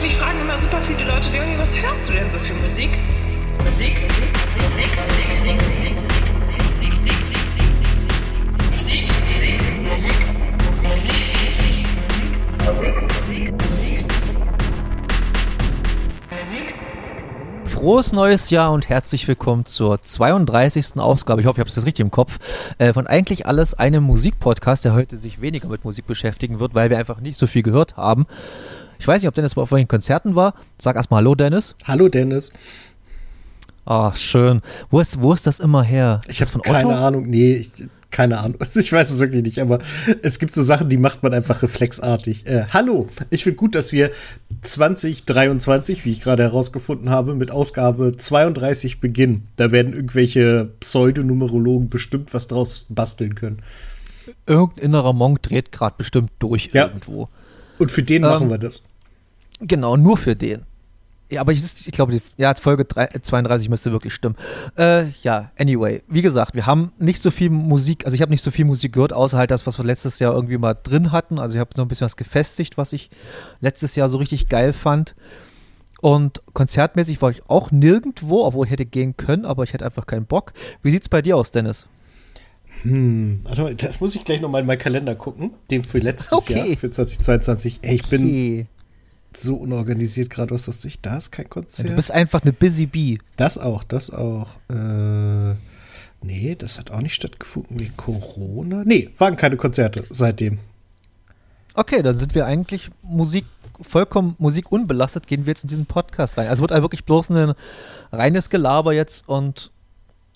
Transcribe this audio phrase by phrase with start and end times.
[0.00, 2.90] Mich fragen immer super viele Leute, Leonie, was hörst du denn so für Musik?
[3.64, 6.18] Musik, Musik, Musik, Musik, Musik,
[17.66, 20.96] Frohes neues Jahr und herzlich willkommen zur 32.
[20.96, 21.40] Ausgabe.
[21.40, 22.38] Ich hoffe, ich habe es jetzt richtig im Kopf.
[22.78, 26.90] Äh, von eigentlich alles einem Musikpodcast, der heute sich weniger mit Musik beschäftigen wird, weil
[26.90, 28.26] wir einfach nicht so viel gehört haben.
[28.98, 30.54] Ich weiß nicht, ob Dennis auf welchen Konzerten war.
[30.78, 31.74] Sag erstmal Hallo, Dennis.
[31.84, 32.52] Hallo, Dennis.
[33.84, 34.60] Ach, schön.
[34.90, 36.20] Wo ist, wo ist das immer her?
[36.26, 37.26] Ist ich habe keine Ahnung.
[37.26, 37.70] Nee, ich,
[38.10, 38.58] keine Ahnung.
[38.74, 39.80] Ich weiß es wirklich nicht, aber
[40.22, 42.46] es gibt so Sachen, die macht man einfach reflexartig.
[42.46, 44.10] Äh, hallo, ich finde gut, dass wir
[44.62, 49.48] 2023, wie ich gerade herausgefunden habe, mit Ausgabe 32 beginnen.
[49.56, 53.62] Da werden irgendwelche Pseudonumerologen bestimmt was draus basteln können.
[54.46, 56.86] Irgendein innerer Monk dreht gerade bestimmt durch ja.
[56.86, 57.28] irgendwo.
[57.78, 58.82] Und für den ähm, machen wir das.
[59.60, 60.64] Genau, nur für den.
[61.30, 64.36] Ja, aber ich, ich glaube, ja, Folge 3, 32 müsste wirklich stimmen.
[64.78, 68.42] Äh, ja, anyway, wie gesagt, wir haben nicht so viel Musik, also ich habe nicht
[68.42, 71.38] so viel Musik gehört, außer halt das, was wir letztes Jahr irgendwie mal drin hatten.
[71.38, 73.10] Also ich habe so ein bisschen was gefestigt, was ich
[73.60, 75.14] letztes Jahr so richtig geil fand.
[76.00, 80.06] Und konzertmäßig war ich auch nirgendwo, obwohl ich hätte gehen können, aber ich hätte einfach
[80.06, 80.52] keinen Bock.
[80.82, 81.88] Wie sieht's bei dir aus, Dennis?
[82.82, 86.68] Hm, warte das muss ich gleich nochmal in meinen Kalender gucken, den für letztes okay.
[86.70, 87.80] Jahr, für 2022.
[87.82, 88.16] Ey, ich okay.
[88.16, 88.68] bin
[89.38, 90.54] so unorganisiert gerade.
[90.54, 90.88] Was hast du?
[91.02, 91.86] Da ist kein Konzert.
[91.86, 93.18] Ja, du bist einfach eine Busy Bee.
[93.36, 94.48] Das auch, das auch.
[94.68, 95.54] Äh,
[96.22, 98.82] nee, das hat auch nicht stattgefunden wegen Corona.
[98.84, 100.58] Nee, waren keine Konzerte seitdem.
[101.74, 103.44] Okay, dann sind wir eigentlich Musik,
[103.80, 106.48] vollkommen Musik unbelastet, gehen wir jetzt in diesen Podcast rein.
[106.48, 107.54] Also wird halt wirklich bloß ein
[108.10, 109.70] reines Gelaber jetzt und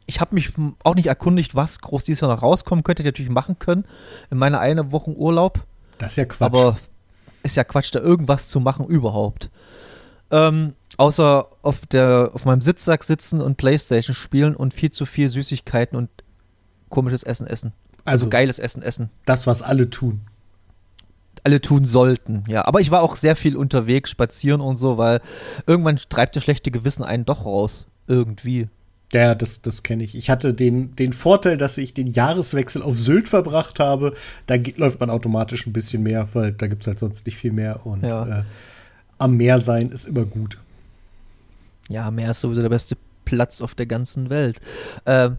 [0.06, 3.03] ich habe mich auch nicht erkundigt, was groß dieses Jahr noch rauskommen könnte.
[3.03, 3.84] Ich natürlich machen können
[4.31, 5.64] in meiner eine Woche Urlaub.
[5.98, 6.47] Das ist ja Quatsch.
[6.47, 6.77] Aber
[7.42, 9.50] ist ja Quatsch, da irgendwas zu machen überhaupt.
[10.31, 15.28] Ähm, außer auf, der, auf meinem Sitzsack sitzen und Playstation spielen und viel zu viel
[15.28, 16.09] Süßigkeiten und
[16.88, 17.72] komisches Essen essen.
[18.04, 19.10] Also, also geiles Essen essen.
[19.27, 20.22] Das, was alle tun.
[21.44, 22.65] Alle tun sollten, ja.
[22.66, 25.21] Aber ich war auch sehr viel unterwegs, spazieren und so, weil
[25.66, 27.87] irgendwann treibt das schlechte Gewissen einen doch raus.
[28.06, 28.69] Irgendwie.
[29.12, 30.15] Ja, das, das kenne ich.
[30.15, 34.15] Ich hatte den, den Vorteil, dass ich den Jahreswechsel auf Sylt verbracht habe.
[34.47, 37.37] Da geht, läuft man automatisch ein bisschen mehr, weil da gibt es halt sonst nicht
[37.37, 37.84] viel mehr.
[37.84, 38.41] Und ja.
[38.41, 38.43] äh,
[39.19, 40.59] am Meer sein ist immer gut.
[41.89, 42.97] Ja, Meer ist sowieso der beste
[43.27, 44.61] Platz auf der ganzen Welt.
[45.05, 45.37] Ähm,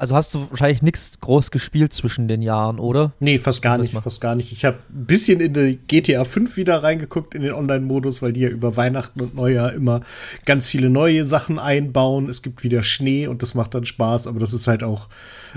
[0.00, 3.12] also hast du wahrscheinlich nichts groß gespielt zwischen den Jahren, oder?
[3.20, 4.50] Nee, fast gar nicht, fast gar nicht.
[4.50, 8.40] Ich habe ein bisschen in die GTA 5 wieder reingeguckt in den Online-Modus, weil die
[8.40, 10.00] ja über Weihnachten und Neujahr immer
[10.46, 12.30] ganz viele neue Sachen einbauen.
[12.30, 15.10] Es gibt wieder Schnee und das macht dann Spaß, aber das ist halt auch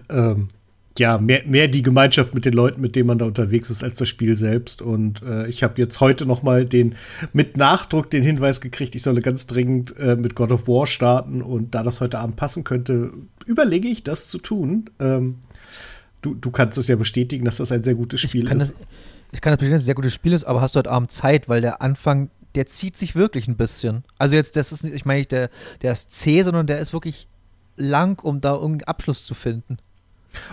[0.09, 0.49] ähm,
[0.99, 3.97] ja, mehr, mehr die Gemeinschaft mit den Leuten, mit denen man da unterwegs ist, als
[3.97, 4.81] das Spiel selbst.
[4.81, 6.95] Und äh, ich habe jetzt heute noch mal den
[7.31, 11.41] mit Nachdruck den Hinweis gekriegt, ich solle ganz dringend äh, mit God of War starten.
[11.41, 13.11] Und da das heute Abend passen könnte,
[13.45, 14.89] überlege ich, das zu tun.
[14.99, 15.37] Ähm,
[16.21, 18.59] du, du kannst es ja bestätigen, dass das ein sehr gutes Spiel ist.
[18.59, 18.73] Das,
[19.31, 20.91] ich kann das bestätigen, dass es ein sehr gutes Spiel ist, aber hast du heute
[20.91, 24.03] Abend Zeit, weil der Anfang, der zieht sich wirklich ein bisschen.
[24.19, 25.49] Also jetzt, das ist nicht, ich meine nicht, der,
[25.81, 27.27] der ist zäh, sondern der ist wirklich
[27.77, 29.77] lang, um da irgendeinen Abschluss zu finden.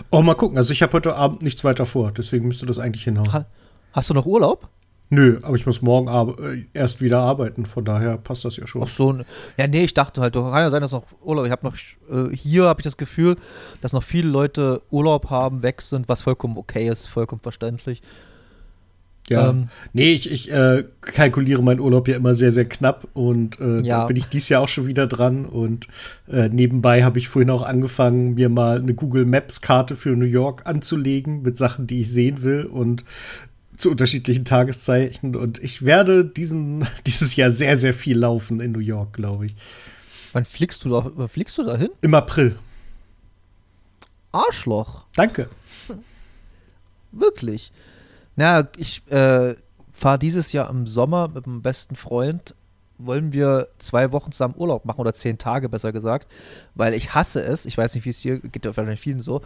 [0.09, 0.57] Oh, mal gucken.
[0.57, 3.31] Also ich habe heute Abend nichts weiter vor, deswegen müsste das eigentlich hinhauen.
[3.33, 3.45] Ha
[3.93, 4.69] hast du noch Urlaub?
[5.13, 6.07] Nö, aber ich muss morgen
[6.41, 8.81] äh, erst wieder arbeiten, von daher passt das ja schon.
[8.83, 9.13] Ach so,
[9.57, 11.75] ja, nee, ich dachte halt, kann ja sein, dass noch Urlaub, ich habe noch,
[12.09, 13.35] äh, hier habe ich das Gefühl,
[13.81, 18.01] dass noch viele Leute Urlaub haben, weg sind, was vollkommen okay ist, vollkommen verständlich.
[19.31, 19.49] Ja.
[19.49, 23.81] Ähm, nee, ich, ich äh, kalkuliere meinen Urlaub ja immer sehr, sehr knapp und äh,
[23.81, 24.01] ja.
[24.01, 25.45] da bin ich dieses Jahr auch schon wieder dran.
[25.45, 25.87] Und
[26.29, 30.67] äh, nebenbei habe ich vorhin auch angefangen, mir mal eine Google Maps-Karte für New York
[30.67, 33.03] anzulegen mit Sachen, die ich sehen will und
[33.77, 35.35] zu unterschiedlichen Tageszeiten.
[35.35, 39.55] Und ich werde diesen, dieses Jahr sehr, sehr viel laufen in New York, glaube ich.
[40.33, 41.89] Wann fliegst du da, wann fliegst du da hin?
[42.01, 42.57] Im April.
[44.31, 45.05] Arschloch.
[45.15, 45.49] Danke.
[47.11, 47.71] Wirklich.
[48.41, 49.53] Na, ich äh,
[49.91, 52.55] fahre dieses Jahr im Sommer mit meinem besten Freund.
[52.97, 56.27] Wollen wir zwei Wochen zusammen Urlaub machen oder zehn Tage besser gesagt,
[56.73, 57.67] weil ich hasse es.
[57.67, 59.41] Ich weiß nicht, wie es hier geht, ja wahrscheinlich vielen so.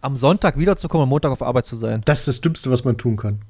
[0.00, 2.02] Am Sonntag wiederzukommen und Montag auf Arbeit zu sein.
[2.04, 3.42] Das ist das Dümmste, was man tun kann.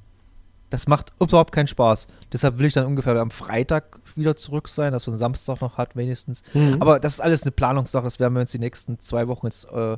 [0.68, 2.06] Das macht überhaupt keinen Spaß.
[2.30, 5.96] Deshalb will ich dann ungefähr am Freitag wieder zurück sein, dass man Samstag noch hat,
[5.96, 6.42] wenigstens.
[6.52, 6.76] Mhm.
[6.80, 8.04] Aber das ist alles eine Planungssache.
[8.04, 9.96] Das werden wir uns die nächsten zwei Wochen jetzt äh,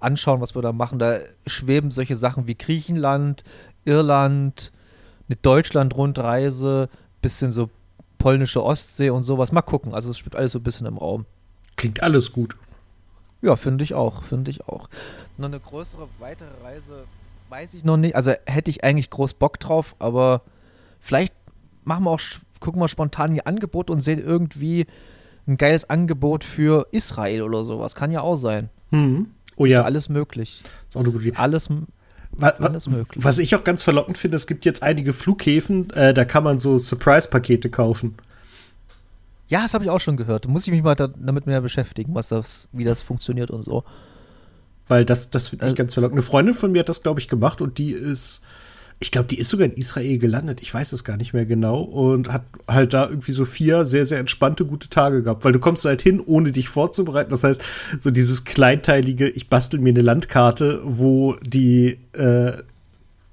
[0.00, 0.98] anschauen, was wir da machen.
[0.98, 3.44] Da schweben solche Sachen wie Griechenland,
[3.86, 4.72] Irland,
[5.28, 6.88] eine Deutschland-Rundreise,
[7.22, 7.70] bisschen so
[8.18, 9.52] polnische Ostsee und sowas.
[9.52, 9.94] Mal gucken.
[9.94, 11.26] Also es spielt alles so ein bisschen im Raum.
[11.76, 12.56] Klingt alles gut.
[13.42, 14.88] Ja, finde ich auch, finde ich auch.
[15.38, 17.04] Noch eine größere, weitere Reise
[17.48, 18.16] weiß ich noch nicht.
[18.16, 20.42] Also hätte ich eigentlich groß Bock drauf, aber
[21.00, 21.34] vielleicht
[21.84, 22.20] machen wir auch
[22.60, 24.86] gucken mal spontan die Angebote und sehen irgendwie
[25.46, 27.94] ein geiles Angebot für Israel oder sowas.
[27.94, 28.70] Kann ja auch sein.
[28.90, 29.30] Mhm.
[29.56, 30.62] Oh Ist ja, alles möglich.
[30.88, 31.68] ist Ist alles,
[32.38, 33.24] Wa- wa- alles möglich.
[33.24, 36.60] Was ich auch ganz verlockend finde, es gibt jetzt einige Flughäfen, äh, da kann man
[36.60, 38.14] so Surprise-Pakete kaufen.
[39.48, 40.44] ja, das habe ich auch schon gehört.
[40.44, 43.62] Da muss ich mich mal da, damit mehr beschäftigen, was das, wie das funktioniert und
[43.62, 43.84] so.
[44.88, 46.16] Weil das, das finde ich Also- ganz verlockend.
[46.16, 48.40] Eine Freundin von mir hat das, glaube ich, gemacht und die ist,
[48.98, 50.62] ich glaube, die ist sogar in Israel gelandet.
[50.62, 51.82] Ich weiß es gar nicht mehr genau.
[51.82, 55.44] Und hat halt da irgendwie so vier sehr, sehr entspannte, gute Tage gehabt.
[55.44, 57.30] Weil du kommst halt hin, ohne dich vorzubereiten.
[57.30, 57.62] Das heißt,
[58.00, 62.52] so dieses kleinteilige, ich bastel mir eine Landkarte, wo die äh,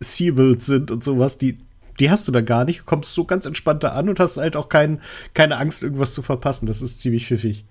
[0.02, 1.58] Seabilds sind und sowas, die,
[1.98, 2.82] die hast du da gar nicht.
[2.82, 5.00] Du kommst so ganz entspannt da an und hast halt auch kein,
[5.34, 6.66] keine Angst, irgendwas zu verpassen.
[6.66, 7.64] Das ist ziemlich pfiffig.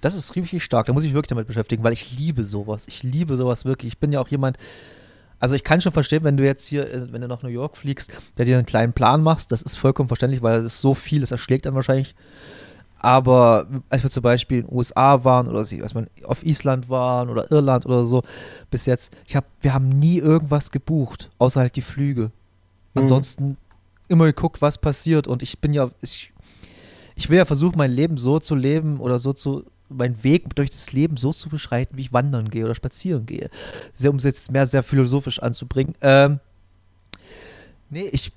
[0.00, 0.86] Das ist richtig stark.
[0.86, 2.86] Da muss ich mich wirklich damit beschäftigen, weil ich liebe sowas.
[2.86, 3.94] Ich liebe sowas wirklich.
[3.94, 4.58] Ich bin ja auch jemand.
[5.40, 7.76] Also ich kann schon verstehen, wenn du jetzt hier, äh, wenn du nach New York
[7.76, 10.94] fliegst, der dir einen kleinen Plan machst, das ist vollkommen verständlich, weil es ist so
[10.94, 12.14] viel, es erschlägt dann wahrscheinlich.
[13.00, 17.30] Aber als wir zum Beispiel in den USA waren oder als wir auf Island waren
[17.30, 18.24] oder Irland oder so,
[18.70, 22.32] bis jetzt, ich hab, wir haben nie irgendwas gebucht, außer halt die Flüge.
[22.94, 23.02] Mhm.
[23.02, 23.56] Ansonsten
[24.08, 25.28] immer geguckt, was passiert.
[25.28, 26.32] Und ich bin ja, ich,
[27.14, 30.70] ich will ja versuchen, mein Leben so zu leben oder so zu, meinen Weg durch
[30.70, 33.50] das Leben so zu beschreiten, wie ich wandern gehe oder spazieren gehe.
[33.92, 35.94] Sehr, um es jetzt mehr sehr philosophisch anzubringen.
[36.00, 36.40] Ähm,
[37.90, 38.32] nee, ich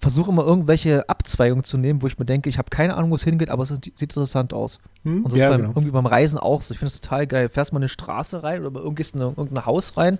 [0.00, 3.16] versuche immer irgendwelche Abzweigungen zu nehmen, wo ich mir denke, ich habe keine Ahnung, wo
[3.16, 4.78] es hingeht, aber es sieht interessant aus.
[5.02, 5.24] Hm?
[5.24, 5.70] Und das Ja, ist beim, genau.
[5.72, 6.72] irgendwie beim Reisen auch so.
[6.72, 7.48] Ich finde das total geil.
[7.48, 10.18] Fährst mal eine Straße rein oder mal irgend- in irgendein Haus rein.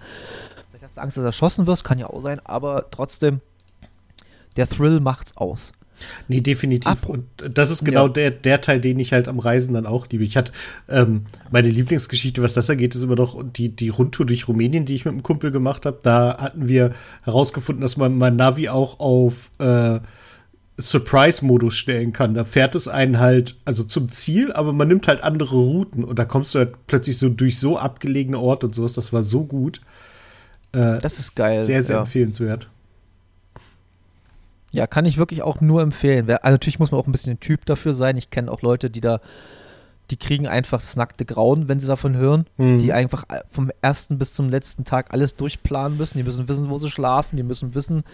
[0.71, 3.41] Vielleicht hast du Angst, dass du erschossen wirst, kann ja auch sein, aber trotzdem,
[4.57, 5.73] der Thrill macht's aus.
[6.29, 6.87] Nee, definitiv.
[6.91, 8.13] Ab- und das ist genau Ja.
[8.13, 10.25] der, der Teil, den ich halt am Reisen dann auch liebe.
[10.25, 10.53] Ich hatte
[10.89, 14.95] ähm, meine Lieblingsgeschichte, was das angeht, ist immer noch die, die Rundtour durch Rumänien, die
[14.95, 15.99] ich mit einem Kumpel gemacht habe.
[16.03, 16.93] Da hatten wir
[17.25, 20.01] herausgefunden, dass man mein Navi auch auf äh,
[20.81, 22.35] Surprise-Modus stellen kann.
[22.35, 26.19] Da fährt es einen halt, also zum Ziel, aber man nimmt halt andere Routen und
[26.21, 28.93] da kommst du halt plötzlich so durch so abgelegene Orte und sowas.
[28.93, 29.81] Das war so gut.
[30.73, 31.65] Äh, Das ist geil.
[31.67, 32.03] sehr, sehr ja.
[32.03, 32.69] empfehlenswert.
[34.71, 36.29] Ja, kann ich wirklich auch nur empfehlen.
[36.29, 38.17] Also natürlich muss man auch ein bisschen ein Typ dafür sein.
[38.17, 39.21] Ich kenne auch Leute, die da,
[40.11, 42.47] die kriegen einfach das nackte Grauen, wenn sie davon hören.
[42.59, 42.79] Mhm.
[42.79, 46.19] Die einfach äh, vom ersten bis zum letzten Tag alles durchplanen müssen.
[46.19, 47.37] Die müssen wissen, wo sie schlafen.
[47.37, 48.05] Die müssen wissen,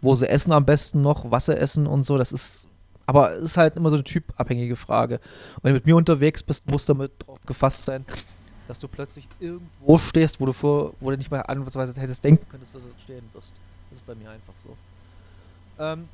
[0.00, 2.16] wo sie essen am besten noch, was sie essen und so.
[2.16, 2.68] Das ist,
[3.06, 5.16] aber es ist halt immer so eine typabhängige Frage.
[5.56, 8.04] Und wenn du mit mir unterwegs bist, musst du damit drauf gefasst sein,
[8.68, 12.48] dass du plötzlich irgendwo stehst, wo du vor, wo du nicht mal ansatzweise hättest denken
[12.48, 13.54] können, dass du dort stehen wirst.
[13.90, 14.76] Das ist bei mir einfach so.
[15.78, 16.08] Ähm,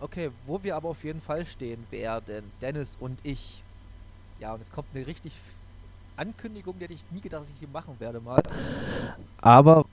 [0.00, 3.62] okay, wo wir aber auf jeden Fall stehen werden, Dennis und ich.
[4.40, 5.32] Ja, und es kommt eine richtig
[6.16, 8.40] Ankündigung, die hätte ich nie gedacht, dass ich hier machen werde mal.
[9.40, 9.84] Aber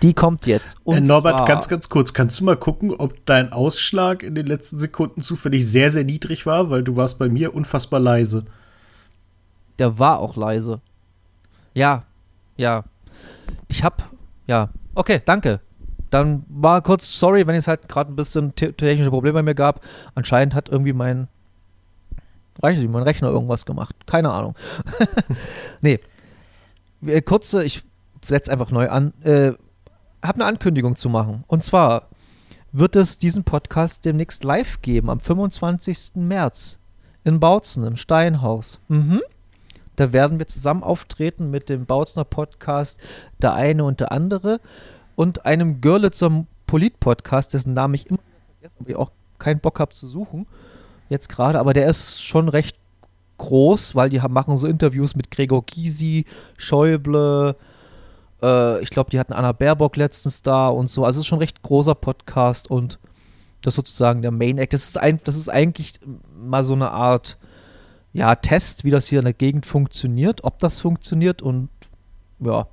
[0.00, 0.76] die kommt jetzt.
[0.84, 4.46] Und äh, Norbert, ganz, ganz kurz, kannst du mal gucken, ob dein Ausschlag in den
[4.46, 8.44] letzten Sekunden zufällig sehr, sehr niedrig war, weil du warst bei mir unfassbar leise.
[9.78, 10.80] Der war auch leise.
[11.74, 12.04] Ja,
[12.56, 12.84] ja.
[13.66, 14.08] Ich hab,
[14.46, 14.70] ja.
[14.94, 15.60] Okay, danke.
[16.10, 19.54] Dann war kurz, sorry, wenn es halt gerade ein bisschen te technische Probleme bei mir
[19.54, 19.84] gab.
[20.14, 21.28] Anscheinend hat irgendwie mein,
[22.60, 23.94] weiß ich mein Rechner irgendwas gemacht.
[24.06, 24.54] Keine Ahnung.
[25.80, 26.00] nee.
[27.06, 27.82] Äh, Kurze, ich
[28.24, 29.12] setze einfach neu an.
[29.22, 29.52] Äh,
[30.22, 31.44] hab eine Ankündigung zu machen.
[31.46, 32.08] Und zwar
[32.72, 36.16] wird es diesen Podcast demnächst live geben, am 25.
[36.16, 36.78] März
[37.24, 38.80] in Bautzen im Steinhaus.
[38.88, 39.20] Mhm.
[39.96, 42.98] Da werden wir zusammen auftreten mit dem Bautzner Podcast
[43.42, 44.60] Der eine und der andere
[45.16, 48.20] und einem Görlitzer Polit-Podcast, dessen Namen ich immer
[48.60, 50.46] vergesse, aber ich auch keinen Bock habe zu suchen.
[51.08, 52.76] Jetzt gerade, aber der ist schon recht
[53.38, 56.26] groß, weil die haben, machen so Interviews mit Gregor Gysi,
[56.56, 57.56] Schäuble,
[58.42, 61.04] äh, ich glaube, die hatten Anna Baerbock letztens da und so.
[61.04, 62.98] Also es ist schon ein recht großer Podcast und
[63.62, 64.72] das ist sozusagen der Main Act.
[64.72, 66.00] Das ist, ein, das ist eigentlich
[66.34, 67.36] mal so eine Art
[68.12, 71.68] ja, Test, wie das hier in der Gegend funktioniert, ob das funktioniert und
[72.40, 72.66] ja.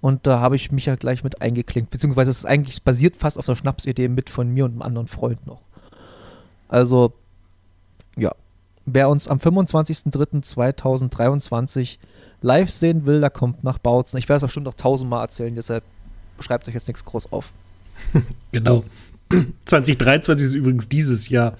[0.00, 3.38] Und da habe ich mich ja gleich mit eingeklinkt, beziehungsweise es ist eigentlich basiert fast
[3.38, 5.62] auf der Schnapsidee mit von mir und einem anderen Freund noch.
[6.68, 7.12] Also,
[8.16, 8.34] ja.
[8.86, 11.98] Wer uns am 25.03.2023
[12.40, 14.18] live sehen will, der kommt nach Bautzen.
[14.18, 15.84] Ich werde es auch schon noch tausendmal erzählen, deshalb
[16.40, 17.52] schreibt euch jetzt nichts groß auf.
[18.52, 18.84] Genau.
[19.66, 21.56] 2023 ist übrigens dieses Jahr.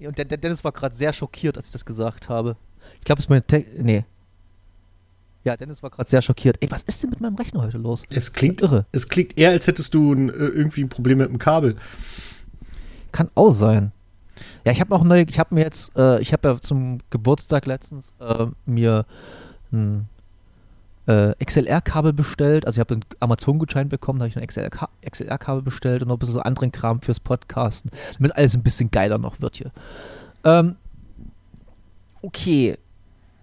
[0.00, 2.56] Und der, der Dennis war gerade sehr schockiert, als ich das gesagt habe.
[2.98, 4.04] Ich glaube, es ist meine Te Nee.
[5.44, 6.56] Ja, Dennis war gerade sehr schockiert.
[6.60, 8.04] Ey, was ist denn mit meinem Rechner heute los?
[8.10, 8.86] Es klingt, Irre.
[8.92, 11.76] es klingt eher, als hättest du ein, äh, irgendwie ein Problem mit dem Kabel.
[13.10, 13.92] Kann auch sein.
[14.64, 17.66] Ja, ich habe auch neu, ich habe mir jetzt, äh, ich habe ja zum Geburtstag
[17.66, 19.04] letztens äh, mir
[19.72, 20.08] ein
[21.06, 22.66] äh, XLR-Kabel bestellt.
[22.66, 24.46] Also ich habe einen Amazon-Gutschein bekommen, da habe ich ein
[25.10, 28.90] XLR-Kabel bestellt und noch ein bisschen so anderen Kram fürs Podcasten, damit alles ein bisschen
[28.90, 29.72] geiler noch wird hier.
[30.44, 30.76] Ähm,
[32.22, 32.78] okay,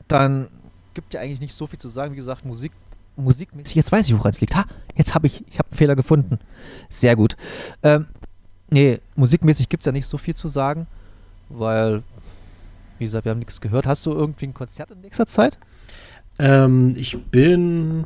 [0.08, 0.48] dann
[0.94, 2.14] gibt ja eigentlich nicht so viel zu sagen.
[2.14, 2.72] Wie gesagt, Musik,
[3.16, 3.76] musikmäßig.
[3.76, 4.56] Jetzt weiß ich, woran es liegt.
[4.56, 4.66] Ha,
[4.96, 6.40] jetzt habe ich, ich habe einen Fehler gefunden.
[6.90, 7.36] Sehr gut.
[7.84, 8.08] Ähm,
[8.70, 10.88] nee, musikmäßig gibt es ja nicht so viel zu sagen,
[11.50, 12.04] weil,
[12.98, 13.88] wie gesagt, wir haben nichts gehört.
[13.88, 15.58] Hast du irgendwie ein Konzert in nächster Zeit?
[16.40, 18.06] Ähm, ich bin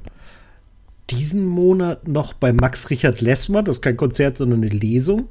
[1.10, 3.66] diesen Monat noch bei Max Richard Lessmann.
[3.66, 5.28] Das ist kein Konzert, sondern eine Lesung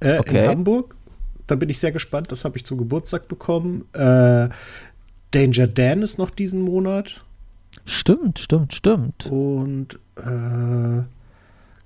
[0.00, 0.44] äh, Okay.
[0.44, 0.94] in Hamburg.
[1.46, 2.30] Da bin ich sehr gespannt.
[2.32, 3.86] Das habe ich zum Geburtstag bekommen.
[3.92, 4.48] Äh,
[5.34, 7.24] Danger Dan ist noch diesen Monat.
[7.84, 9.26] Stimmt, stimmt, stimmt.
[9.26, 11.02] Und äh,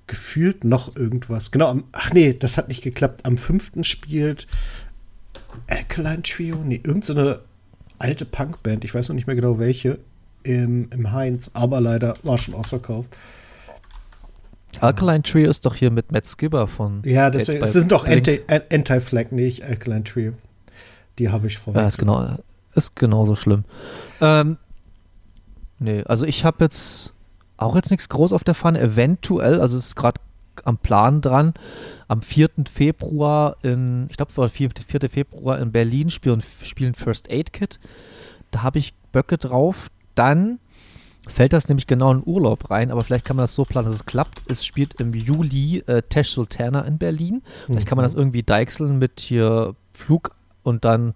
[0.07, 1.51] gefühlt noch irgendwas.
[1.51, 3.25] Genau, am, ach nee, das hat nicht geklappt.
[3.25, 3.71] Am 5.
[3.81, 4.47] spielt
[5.67, 6.57] Alkaline Trio.
[6.63, 7.39] Nee, irgendeine so eine
[7.99, 8.85] alte Punkband.
[8.85, 9.99] Ich weiß noch nicht mehr genau welche.
[10.43, 13.09] Im, im Heinz, aber leider war schon ausverkauft.
[14.79, 17.01] Alkaline Trio ist doch hier mit Matt Skibber von.
[17.03, 20.33] Ja, das, es sind doch Blink- Anti- An- Anti-Flag, nicht Alkaline Trio.
[21.17, 21.75] Die habe ich vor.
[21.75, 22.37] Ja, ist genau,
[22.75, 23.65] ist genauso schlimm.
[24.21, 24.57] Ähm,
[25.79, 27.13] nee, also ich habe jetzt
[27.57, 28.79] auch jetzt nichts groß auf der Pfanne.
[28.79, 30.21] Eventuell, also es ist gerade
[30.65, 31.53] am Plan dran,
[32.07, 32.49] am 4.
[32.71, 34.69] Februar in, ich glaube, es war 4.
[34.85, 35.09] 4.
[35.09, 37.79] Februar in Berlin spielen, spielen First Aid Kit.
[38.51, 39.89] Da habe ich Böcke drauf.
[40.15, 40.59] Dann
[41.27, 43.95] fällt das nämlich genau in Urlaub rein, aber vielleicht kann man das so planen, dass
[43.95, 44.41] es klappt.
[44.47, 47.41] Es spielt im Juli äh, Tesh Sultana in Berlin.
[47.67, 51.13] Vielleicht kann man das irgendwie deichseln mit hier Flug und dann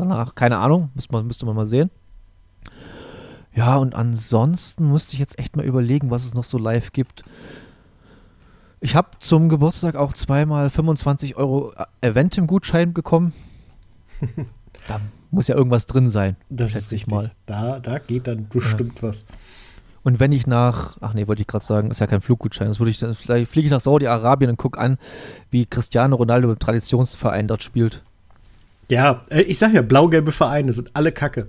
[0.00, 1.90] danach, keine Ahnung, müsste man, müsste man mal sehen.
[3.54, 7.24] Ja, und ansonsten müsste ich jetzt echt mal überlegen, was es noch so live gibt.
[8.80, 13.32] Ich habe zum Geburtstag auch zweimal 25 Euro Eventim-Gutschein bekommen.
[14.86, 15.00] da
[15.30, 17.32] muss ja irgendwas drin sein, Das schätze ich mal.
[17.46, 19.24] Da, da geht dann bestimmt was.
[20.04, 22.78] Und wenn ich nach, ach nee, wollte ich gerade sagen, ist ja kein Fluggutschein, das
[22.78, 24.96] würde ich dann, vielleicht fliege ich nach Saudi-Arabien und gucke an,
[25.50, 28.02] wie Cristiano Ronaldo im Traditionsverein dort spielt.
[28.90, 31.48] Ja, äh, ich sag ja, blau-gelbe Vereine sind alle Kacke.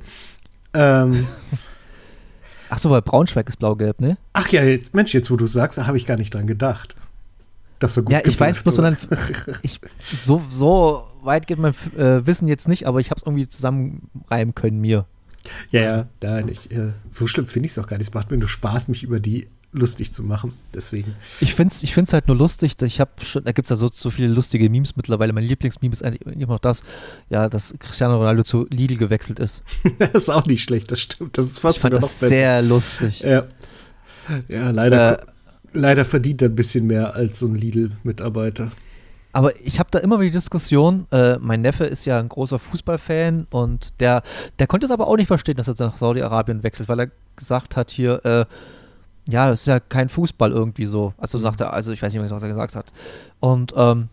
[0.74, 1.28] Ähm,
[2.70, 4.18] Ach so, weil Braunschweig ist blau-gelb, ne?
[4.34, 6.96] ach ja, jetzt, Mensch, jetzt wo du sagst, da habe ich gar nicht dran gedacht.
[7.80, 8.98] Das so gut Ja, ich weiß geblufft bloß, sondern
[9.64, 9.80] ich,
[10.16, 14.54] so, so weit geht mein äh, Wissen jetzt nicht, aber ich habe es irgendwie zusammenreimen
[14.54, 15.06] können mir.
[15.72, 18.10] Ja, ja, nein, ich, äh, so schlimm finde ich es auch gar nicht.
[18.10, 20.54] Es macht mir nur Spaß, mich über die lustig zu machen.
[20.74, 21.16] Deswegen.
[21.40, 23.76] Ich finde es ich find's halt nur lustig, ich habe schon, da gibt es ja
[23.76, 25.34] so, so viele lustige Memes mittlerweile.
[25.34, 26.84] Mein Lieblingsmeme ist eigentlich immer noch das,
[27.30, 29.64] ja, dass Cristiano Ronaldo zu Lidl gewechselt ist.
[30.00, 31.38] das ist auch nicht schlecht, das stimmt.
[31.38, 32.30] Das ist fast Ich fand sogar das noch besser.
[32.30, 33.20] sehr lustig.
[33.22, 33.46] Ja,
[34.48, 35.26] ja leider, Äh,
[35.74, 38.72] leider verdient er ein bisschen mehr als so ein Lidl-Mitarbeiter.
[39.32, 42.58] Aber ich habe da immer wieder die Diskussion, äh, mein Neffe ist ja ein großer
[42.58, 44.24] Fußballfan und der,
[44.58, 47.78] der konnte es aber auch nicht verstehen, dass er nach Saudi-Arabien wechselt, weil er gesagt
[47.78, 48.46] hat hier, äh,
[49.30, 51.14] ja, das ist ja kein Fußball irgendwie so.
[51.18, 52.92] Also sagt er, also ich weiß nicht mehr, was er gesagt hat.
[53.40, 54.10] Und ähm,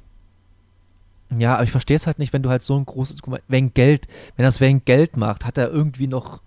[1.36, 3.42] ja, aber ich verstehe es halt nicht, wenn du halt so ein großes, guck mal,
[3.48, 4.06] wegen Geld,
[4.36, 6.40] wenn er es wegen Geld macht, hat er irgendwie noch,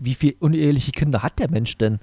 [0.00, 1.98] wie viele uneheliche Kinder hat der Mensch denn?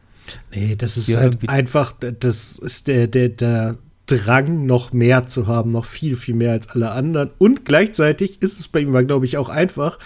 [0.54, 5.48] Nee, das ist Ja, halt einfach, das ist der, der, der Drang, noch mehr zu
[5.48, 7.32] haben, noch viel, viel mehr als alle anderen.
[7.40, 9.98] Und gleichzeitig ist es bei ihm, glaube ich, auch einfach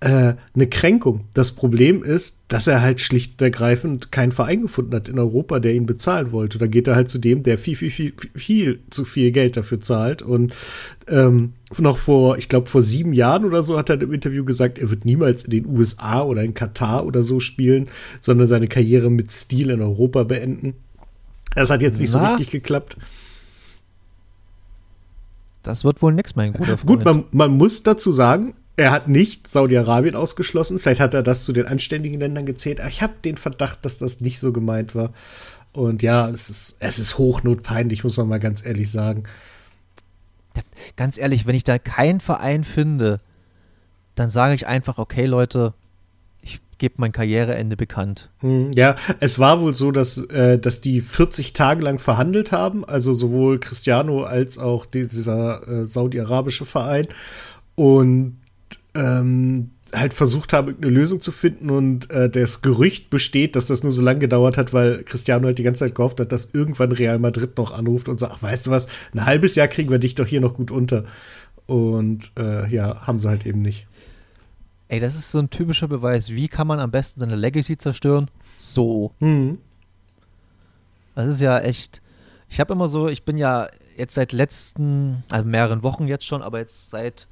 [0.00, 1.24] äh, eine Kränkung.
[1.34, 5.58] Das Problem ist, dass er halt schlicht und ergreifend keinen Verein gefunden hat in Europa,
[5.58, 6.58] der ihn bezahlen wollte.
[6.58, 9.80] Da geht er halt zu dem, der viel, viel, viel, viel, zu viel Geld dafür
[9.80, 10.22] zahlt.
[10.22, 10.54] Und
[11.08, 14.78] ähm, noch vor, ich glaube, vor sieben Jahren oder so hat er im Interview gesagt,
[14.78, 17.88] er wird niemals in den USA oder in Katar oder so spielen,
[18.20, 20.74] sondern seine Karriere mit Stil in Europa beenden.
[21.54, 22.30] Das hat jetzt nicht so Na?
[22.30, 22.96] richtig geklappt.
[25.62, 26.86] Das wird wohl nix, mein guter Freund.
[26.86, 30.78] Gut, man, man muss dazu sagen, er hat nicht Saudi-Arabien ausgeschlossen.
[30.78, 32.80] Vielleicht hat er das zu den anständigen Ländern gezählt.
[32.80, 35.12] Aber ich habe den Verdacht, dass das nicht so gemeint war.
[35.72, 39.24] Und ja, es ist, es ist hochnotpeinlich, muss man mal ganz ehrlich sagen.
[40.96, 43.18] ganz ehrlich, wenn ich da keinen Verein finde,
[44.14, 45.74] dann sage ich einfach, okay, Leute,
[46.82, 48.28] gebe mein Karriereende bekannt.
[48.40, 52.84] Hm, Ja, es war wohl so, dass, äh, dass die 40 Tage lang verhandelt haben,
[52.84, 57.06] also sowohl Cristiano als auch dieser äh, saudi-arabische Verein
[57.76, 58.38] und
[58.96, 63.84] ähm, halt versucht haben, irgendeine Lösung zu finden und äh, das Gerücht besteht, dass das
[63.84, 66.90] nur so lange gedauert hat, weil Cristiano halt die ganze Zeit gehofft hat, dass irgendwann
[66.90, 70.00] Real Madrid noch anruft und sagt, ach, weißt du was, ein halbes Jahr kriegen wir
[70.00, 71.04] dich doch hier noch gut unter.
[71.66, 73.86] Und äh, ja, haben sie halt eben nicht.
[74.92, 76.28] Ey, das ist so ein typischer Beweis.
[76.28, 78.30] Wie kann man am besten seine Legacy zerstören?
[78.58, 79.12] So.
[79.20, 79.56] Hm.
[81.14, 82.02] Das ist ja echt.
[82.50, 86.42] Ich habe immer so, ich bin ja jetzt seit letzten, also mehreren Wochen jetzt schon,
[86.42, 87.26] aber jetzt seit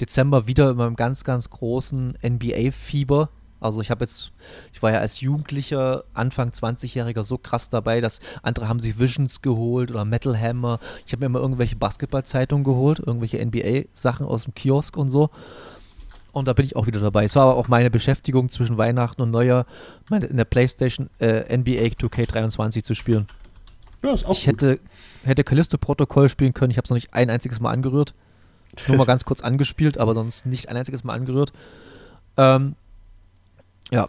[0.00, 3.28] Dezember wieder in meinem ganz, ganz großen NBA-Fieber.
[3.60, 4.32] Also ich habe jetzt,
[4.72, 9.40] ich war ja als Jugendlicher, Anfang 20-Jähriger so krass dabei, dass andere haben sich Visions
[9.40, 10.80] geholt oder Metal Hammer.
[11.06, 15.30] Ich habe mir immer irgendwelche Basketballzeitungen geholt, irgendwelche NBA-Sachen aus dem Kiosk und so.
[16.34, 17.24] Und da bin ich auch wieder dabei.
[17.24, 19.66] Es war aber auch meine Beschäftigung zwischen Weihnachten und Neujahr,
[20.10, 23.28] meine, in der Playstation äh, NBA 2K23 zu spielen.
[24.02, 24.80] Ja, ist auch ich hätte,
[25.22, 26.72] hätte Callisto-Protokoll spielen können.
[26.72, 28.14] Ich habe es noch nicht ein einziges Mal angerührt.
[28.88, 31.52] Nur mal ganz kurz angespielt, aber sonst nicht ein einziges Mal angerührt.
[32.36, 32.74] Ähm,
[33.92, 34.08] ja.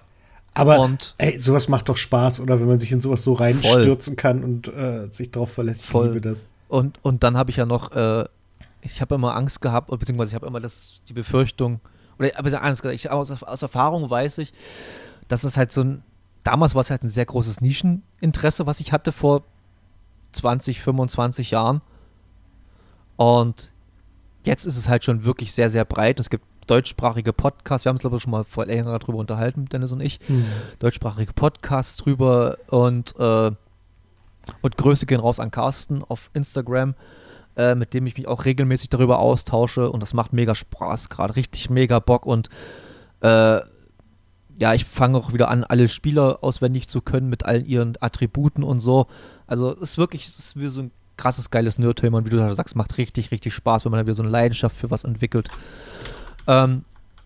[0.55, 4.15] Aber und ey, sowas macht doch Spaß, oder wenn man sich in sowas so reinstürzen
[4.15, 5.83] kann und äh, sich darauf verlässt.
[5.83, 6.07] Ich Voll.
[6.07, 6.47] liebe das.
[6.69, 8.25] Und, und dann habe ich ja noch, äh,
[8.81, 11.81] ich habe immer Angst gehabt, beziehungsweise ich habe immer das, die Befürchtung,
[12.19, 14.53] oder aber Angst gehabt, ich, aus, aus Erfahrung weiß ich,
[15.27, 16.03] dass es halt so ein,
[16.43, 19.43] damals war es halt ein sehr großes Nischeninteresse, was ich hatte vor
[20.33, 21.81] 20, 25 Jahren.
[23.17, 23.71] Und
[24.43, 26.19] jetzt ist es halt schon wirklich sehr, sehr breit.
[26.19, 29.65] Es gibt deutschsprachige Podcasts, wir haben uns glaube ich schon mal vor länger darüber unterhalten,
[29.65, 30.19] Dennis und ich.
[30.27, 30.45] Hm.
[30.79, 33.51] Deutschsprachige Podcasts drüber und, äh,
[34.61, 36.95] und Grüße gehen raus an Carsten auf Instagram,
[37.55, 41.35] äh, mit dem ich mich auch regelmäßig darüber austausche und das macht mega Spaß, gerade
[41.35, 42.49] richtig mega Bock und
[43.21, 43.59] äh,
[44.57, 48.63] ja, ich fange auch wieder an, alle Spieler auswendig zu können mit allen ihren Attributen
[48.63, 49.07] und so.
[49.47, 52.37] Also es ist wirklich, es ist wie so ein krasses, geiles Nerd-Thema und wie du
[52.37, 55.03] da sagst, macht richtig, richtig Spaß, wenn man da wieder so eine Leidenschaft für was
[55.03, 55.49] entwickelt.
[56.47, 56.85] Ähm,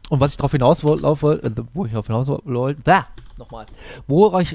[0.09, 1.03] und was ich darauf hinaus wollte,
[1.43, 3.05] äh, wo ich darauf hinaus wollte, da,
[3.39, 3.65] nochmal,
[4.07, 4.53] worauf ich,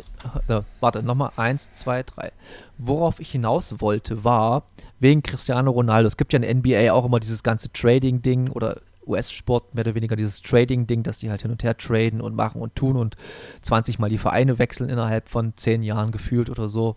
[0.48, 2.32] äh, warte, nochmal, eins, zwei, drei.
[2.78, 4.64] Worauf ich hinaus wollte, war,
[5.00, 9.74] wegen Cristiano Ronaldo, es gibt ja in NBA auch immer dieses ganze Trading-Ding oder US-Sport
[9.74, 12.74] mehr oder weniger dieses Trading-Ding, dass die halt hin und her traden und machen und
[12.74, 13.16] tun und
[13.62, 16.96] 20 Mal die Vereine wechseln innerhalb von 10 Jahren gefühlt oder so.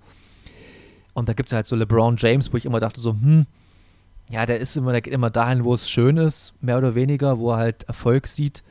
[1.14, 3.46] Und da gibt es halt so LeBron James, wo ich immer dachte so, hm,
[4.30, 7.40] ja, der ist immer, der geht immer dahin, wo es schön ist, mehr oder weniger,
[7.40, 8.64] wo er halt Erfolg sieht.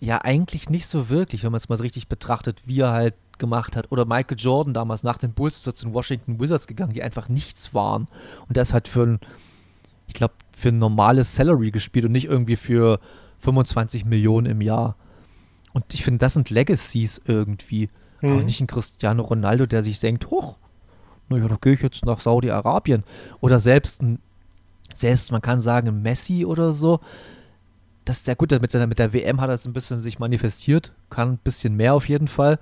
[0.00, 3.14] Ja, eigentlich nicht so wirklich, wenn man es mal so richtig betrachtet, wie er halt
[3.38, 3.90] gemacht hat.
[3.90, 7.02] Oder Michael Jordan damals nach den Bulls ist er zu den Washington Wizards gegangen, die
[7.02, 8.06] einfach nichts waren.
[8.46, 9.20] Und der ist halt für ein,
[10.06, 13.00] ich glaube, für ein normales Salary gespielt und nicht irgendwie für
[13.38, 14.96] 25 Millionen im Jahr.
[15.72, 17.88] Und ich finde, das sind Legacies irgendwie.
[18.20, 18.32] Mhm.
[18.32, 20.58] Aber nicht ein Cristiano Ronaldo, der sich denkt, hoch,
[21.28, 23.04] na ja, da gehe ich jetzt nach Saudi-Arabien.
[23.40, 24.18] Oder selbst ein,
[24.92, 27.00] selbst, man kann sagen, ein Messi oder so.
[28.08, 30.92] Das der gut, mit, seiner, mit der WM hat er es ein bisschen sich manifestiert,
[31.10, 32.58] kann ein bisschen mehr auf jeden Fall.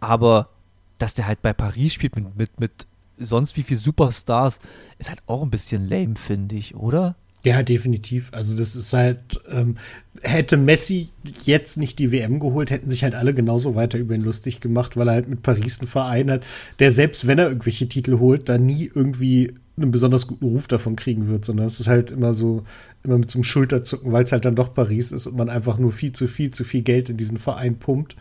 [0.00, 0.48] Aber
[0.96, 2.86] dass der halt bei Paris spielt mit, mit, mit
[3.18, 4.60] sonst wie viel Superstars,
[4.98, 7.14] ist halt auch ein bisschen lame, finde ich, oder?
[7.44, 8.30] Ja, definitiv.
[8.32, 9.76] Also das ist halt, ähm,
[10.22, 11.10] hätte Messi
[11.44, 14.96] jetzt nicht die WM geholt, hätten sich halt alle genauso weiter über ihn lustig gemacht,
[14.96, 16.42] weil er halt mit Paris einen Verein hat,
[16.78, 20.94] der selbst wenn er irgendwelche Titel holt, da nie irgendwie einen besonders guten Ruf davon
[20.96, 22.62] kriegen wird, sondern es ist halt immer so,
[23.02, 25.78] immer mit so einem Schulterzucken, weil es halt dann doch Paris ist und man einfach
[25.78, 28.14] nur viel zu viel, zu viel Geld in diesen Verein pumpt.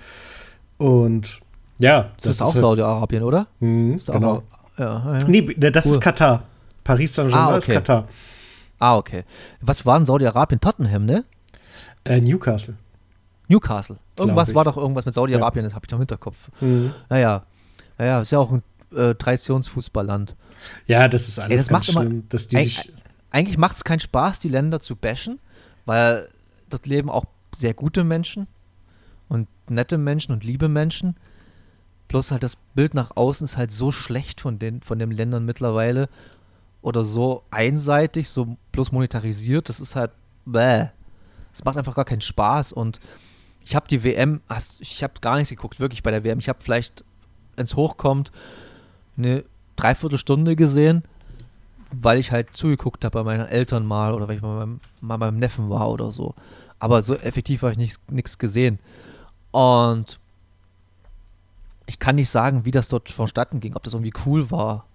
[0.78, 1.42] Und
[1.80, 3.48] ja, das, ist auch halt, Saudi-Arabien, oder?
[3.60, 4.38] Mh, Ist genau.
[4.38, 4.44] auch,
[4.78, 5.28] ja, ja.
[5.28, 5.92] Nee, das Cool.
[5.94, 6.44] ist Katar.
[6.84, 7.76] Paris Saint-Germain Ah, ist okay.
[7.76, 8.08] Katar.
[8.80, 9.24] Ah, okay.
[9.62, 10.60] Was war in Saudi-Arabien?
[10.60, 11.24] Tottenham, ne?
[12.04, 12.76] Äh, Newcastle.
[13.48, 13.98] Newcastle.
[14.18, 16.38] Irgendwas war doch irgendwas mit Saudi-Arabien, das habe ich noch im Hinterkopf.
[16.60, 16.94] Mhm.
[17.10, 17.44] Naja,
[17.98, 18.64] naja, ist ja auch ein
[18.96, 20.36] äh, Traditionsfußballland.
[20.88, 22.92] Ja, das ist alles das ganz macht immer- schlimm, dass die Eig sich
[23.32, 25.40] eigentlich macht es keinen Spaß, die Länder zu bashen,
[25.86, 26.30] weil
[26.70, 27.26] dort leben auch
[27.56, 28.46] sehr gute Menschen
[29.28, 31.16] und nette Menschen und liebe Menschen.
[32.10, 35.46] Bloß halt das Bild nach außen ist halt so schlecht von den, von den Ländern
[35.46, 36.10] mittlerweile
[36.84, 39.68] oder so einseitig, so bloß monetarisiert.
[39.68, 40.12] Das ist halt,
[40.46, 40.88] bäh.
[41.52, 43.00] Es macht einfach gar keinen Spaß und
[43.66, 44.42] ich habe die WM,
[44.80, 46.38] ich habe gar nichts geguckt, wirklich bei der WM.
[46.38, 47.04] Ich habe vielleicht,
[47.56, 48.32] wenn es hochkommt,
[49.18, 49.44] eine
[49.76, 51.04] Dreiviertelstunde gesehen,
[51.92, 55.18] weil ich halt zugeguckt habe bei meinen Eltern mal oder weil ich mal beim, mal
[55.18, 56.34] beim Neffen war oder so.
[56.80, 58.80] Aber so effektiv habe ich nichts gesehen.
[59.52, 60.20] Und
[61.86, 64.86] ich kann nicht sagen, wie das dort vonstatten ging, ob das irgendwie cool war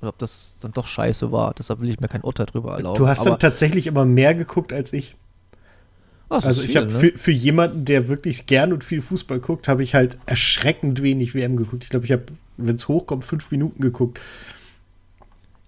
[0.00, 1.54] oder ob das dann doch scheiße war.
[1.54, 2.96] Deshalb will ich mir kein Urteil drüber erlauben.
[2.98, 5.16] Du hast Aber- dann tatsächlich immer mehr geguckt als ich.
[6.28, 6.98] Das Also ich habe ne?
[6.98, 11.34] für, für jemanden, der wirklich gern und viel Fußball guckt, habe ich halt erschreckend wenig
[11.34, 11.84] WM geguckt.
[11.84, 12.24] Ich glaube, ich habe,
[12.58, 14.20] wenn es hochkommt, fünf Minuten geguckt.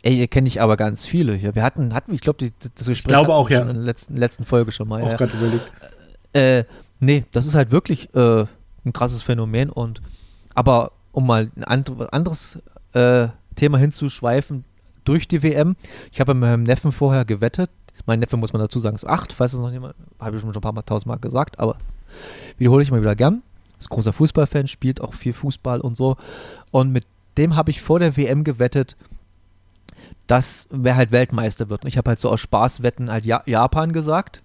[0.02, 1.54] Ey, hier kenne ich aber ganz viele hier.
[1.54, 3.60] Wir hatten, hatten ich glaube, das Gespräch glaube hatten wir auch, ja.
[3.60, 5.02] schon in der letzten, letzten Folge schon mal.
[5.02, 5.16] Auch ja.
[5.16, 5.70] gerade überlegt.
[6.32, 6.64] Äh,
[7.00, 8.46] nee, das ist halt wirklich äh,
[8.84, 10.00] ein krasses Phänomen und
[10.54, 12.58] aber um mal ein and anderes
[12.92, 14.64] äh, Thema hinzuschweifen,
[15.04, 15.76] durch die WM,
[16.12, 17.70] ich habe mit meinem Neffen vorher gewettet,
[18.06, 20.50] mein Neffe muss man dazu sagen, ist acht, falls das noch jemand, habe ich schon
[20.50, 21.76] ein paar Mal tausendmal gesagt, aber
[22.58, 23.42] wiederhole ich mal wieder gern,
[23.80, 26.16] ist großer Fußballfan, spielt auch viel Fußball und so
[26.70, 28.96] und mit dem habe ich vor der WM gewettet,
[30.26, 31.82] dass wer halt Weltmeister wird.
[31.82, 34.42] Und ich habe halt so aus Spaßwetten halt ja Japan gesagt.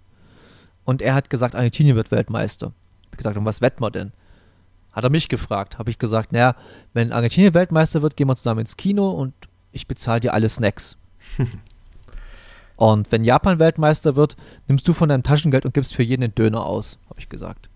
[0.83, 2.73] Und er hat gesagt, Argentinien wird Weltmeister.
[3.11, 4.11] ich gesagt, um was wetten wir denn?
[4.93, 5.77] Hat er mich gefragt.
[5.77, 6.55] Habe ich gesagt, naja,
[6.93, 9.33] wenn Argentinien Weltmeister wird, gehen wir zusammen ins Kino und
[9.71, 10.97] ich bezahle dir alle Snacks.
[12.77, 16.35] und wenn Japan Weltmeister wird, nimmst du von deinem Taschengeld und gibst für jeden einen
[16.35, 17.69] Döner aus, habe ich gesagt.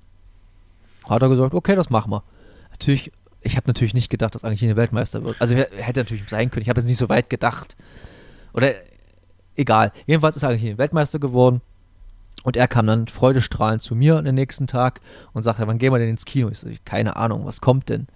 [1.10, 2.24] Hat er gesagt, okay, das machen wir.
[2.72, 5.42] Natürlich, ich habe natürlich nicht gedacht, dass Argentinien Weltmeister wird.
[5.42, 6.62] Also hätte natürlich sein können.
[6.62, 7.76] Ich habe jetzt nicht so weit gedacht.
[8.54, 8.74] Oder
[9.56, 9.92] egal.
[10.06, 11.62] Jedenfalls ist Argentinien Weltmeister geworden.
[12.44, 15.02] Und er kam dann freudestrahlend zu mir den nächsten Tag
[15.34, 16.50] und sagte, wann gehen wir denn ins Kino?
[16.50, 18.08] Ich so, keine Ahnung, was kommt denn?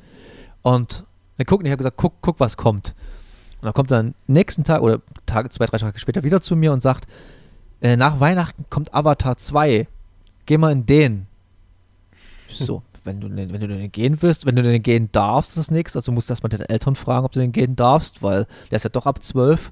[0.61, 1.03] Und
[1.35, 2.95] wir gucken, ich habe gesagt, guck, guck, was kommt.
[3.59, 6.55] Und dann kommt er am nächsten Tag oder Tage, zwei, drei Tage später wieder zu
[6.55, 7.07] mir und sagt,
[7.81, 9.87] äh, nach Weihnachten kommt Avatar 2.
[10.45, 11.27] Geh mal in den.
[12.57, 15.95] So, wenn du, wenn du den gehen willst, wenn du den gehen darfst, das nichts.
[15.95, 18.83] Also musst du erstmal deine Eltern fragen, ob du den gehen darfst, weil der ist
[18.83, 19.71] ja doch ab 12.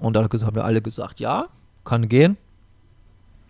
[0.00, 1.48] Und dann haben wir alle gesagt, ja,
[1.84, 2.36] kann gehen.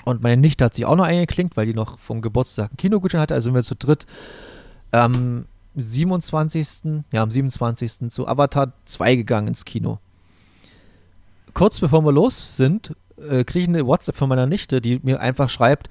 [0.04, 3.20] Und meine Nichte hat sich auch noch eingeklinkt, weil die noch vom Geburtstag einen Kinogutschein
[3.20, 3.34] hatte.
[3.34, 4.06] Also sind wir zu dritt
[4.92, 7.02] am 27.
[7.12, 8.10] Ja, am 27.
[8.10, 9.98] zu Avatar 2 gegangen ins Kino.
[11.54, 15.20] Kurz bevor wir los sind, äh, kriege ich eine WhatsApp von meiner Nichte, die mir
[15.20, 15.88] einfach schreibt,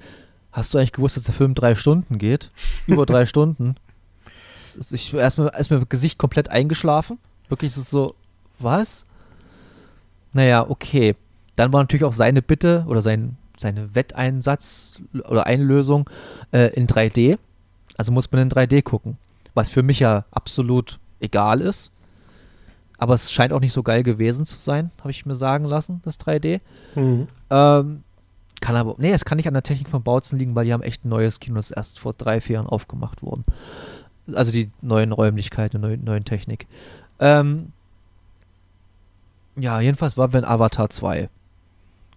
[0.56, 2.50] hast du eigentlich gewusst, dass der Film drei Stunden geht?
[2.86, 3.76] Über drei Stunden.
[4.90, 7.18] Ich erstmal erst mit Gesicht komplett eingeschlafen.
[7.48, 8.14] Wirklich ist es so,
[8.58, 9.04] was?
[10.32, 11.14] Naja, okay.
[11.54, 16.08] Dann war natürlich auch seine Bitte oder sein seine Wetteinsatz oder Einlösung
[16.52, 17.38] äh, in 3D.
[17.96, 19.16] Also muss man in 3D gucken.
[19.54, 21.90] Was für mich ja absolut egal ist.
[22.98, 26.00] Aber es scheint auch nicht so geil gewesen zu sein, habe ich mir sagen lassen,
[26.02, 26.60] das 3D.
[26.94, 27.28] Mhm.
[27.50, 28.02] Ähm,
[28.60, 30.82] kann aber, nee, es kann nicht an der Technik von Bautzen liegen, weil die haben
[30.82, 33.44] echt ein neues Kino, das erst vor drei, vier Jahren aufgemacht worden.
[34.34, 36.66] Also die neuen Räumlichkeiten, neuen, neuen Technik.
[37.20, 37.72] Ähm,
[39.56, 41.28] ja, jedenfalls waren wir in Avatar 2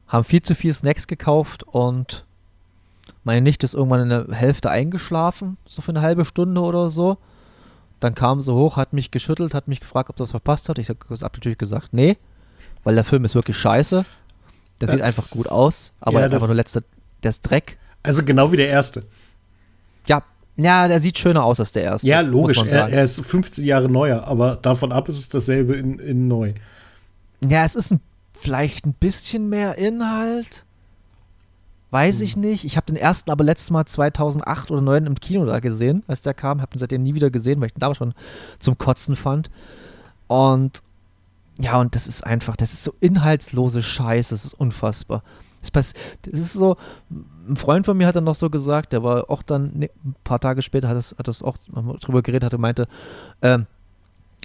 [0.10, 2.26] haben viel zu viel Snacks gekauft und
[3.24, 7.18] meine Nichte ist irgendwann in der Hälfte eingeschlafen, so für eine halbe Stunde oder so.
[8.00, 10.80] Dann kam sie hoch, hat mich geschüttelt, hat mich gefragt, ob das verpasst hat.
[10.80, 12.18] Ich habe natürlich gesagt, nee,
[12.84, 14.06] weil der Film ist wirklich scheiße.
[14.82, 16.82] Der das sieht einfach gut aus, aber ja, ist einfach nur letzter,
[17.24, 17.78] der ist Dreck.
[18.04, 19.04] Also genau wie der erste.
[20.08, 20.24] Ja,
[20.56, 22.08] ja, der sieht schöner aus als der erste.
[22.08, 22.58] Ja, logisch.
[22.58, 26.54] Er, er, ist 15 Jahre neuer, aber davon ab ist es dasselbe in, in neu.
[27.48, 28.02] Ja, es ist ein
[28.40, 30.66] vielleicht ein bisschen mehr Inhalt.
[31.92, 32.24] Weiß hm.
[32.24, 32.66] ich nicht.
[32.66, 36.22] Ich habe den ersten aber letztes Mal 2008 oder 2009 im Kino da gesehen, als
[36.22, 36.62] der kam.
[36.62, 38.14] Habe ihn seitdem nie wieder gesehen, weil ich den damals schon
[38.60, 39.50] zum Kotzen fand.
[40.28, 40.82] Und
[41.60, 44.34] ja, und das ist einfach, das ist so inhaltslose Scheiße.
[44.34, 45.24] Das ist unfassbar.
[45.74, 45.94] Das,
[46.24, 46.78] ist so,
[47.50, 50.16] ein Freund von mir hat dann noch so gesagt, der war auch dann ne, ein
[50.24, 51.58] paar Tage später, hat das, hat das auch
[52.00, 52.88] drüber geredet, hatte, meinte,
[53.42, 53.60] äh,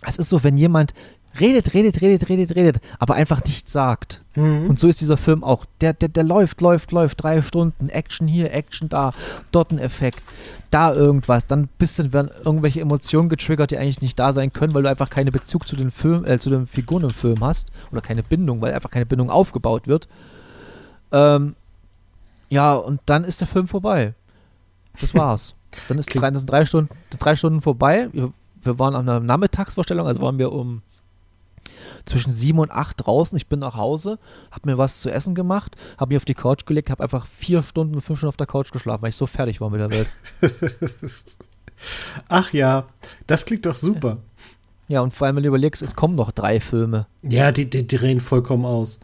[0.04, 0.92] es ist so, wenn jemand
[1.40, 4.20] redet, redet, redet, redet, redet, aber einfach nichts sagt.
[4.36, 4.68] Mhm.
[4.68, 5.64] Und so ist dieser Film auch.
[5.80, 9.12] Der, der, der läuft, läuft, läuft, drei Stunden, Action hier, Action da,
[9.52, 10.22] dort ein Effekt,
[10.70, 11.46] da irgendwas.
[11.46, 15.10] Dann bisschen werden irgendwelche Emotionen getriggert, die eigentlich nicht da sein können, weil du einfach
[15.10, 17.70] keinen Bezug zu den Film, äh, zu den Figuren im Film hast.
[17.90, 20.08] Oder keine Bindung, weil einfach keine Bindung aufgebaut wird.
[21.12, 21.54] Ähm,
[22.48, 24.14] ja, und dann ist der Film vorbei.
[25.00, 25.54] Das war's.
[25.88, 28.08] Dann ist drei, sind drei Stunden, drei Stunden vorbei.
[28.12, 30.82] Wir, wir waren an einer Nachmittagsvorstellung, also waren wir um
[32.06, 33.36] zwischen sieben und acht draußen.
[33.36, 34.18] Ich bin nach Hause,
[34.50, 37.62] habe mir was zu essen gemacht, habe mich auf die Couch gelegt, habe einfach vier
[37.62, 40.08] Stunden, fünf Stunden auf der Couch geschlafen, weil ich so fertig war mit der Welt.
[42.28, 42.86] Ach ja,
[43.26, 44.18] das klingt doch super.
[44.88, 47.06] Ja, und vor allem, wenn du überlegst, es kommen noch drei Filme.
[47.22, 49.00] Ja, die, die drehen vollkommen aus.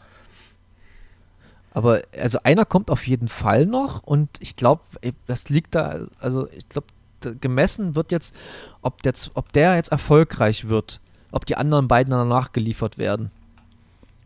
[1.73, 4.83] Aber also einer kommt auf jeden Fall noch und ich glaube,
[5.27, 6.89] das liegt da, also ich glaube,
[7.41, 8.35] gemessen wird jetzt,
[8.83, 11.01] ob der, ob der jetzt erfolgreich wird
[11.33, 13.31] ob die anderen beiden danach geliefert werden.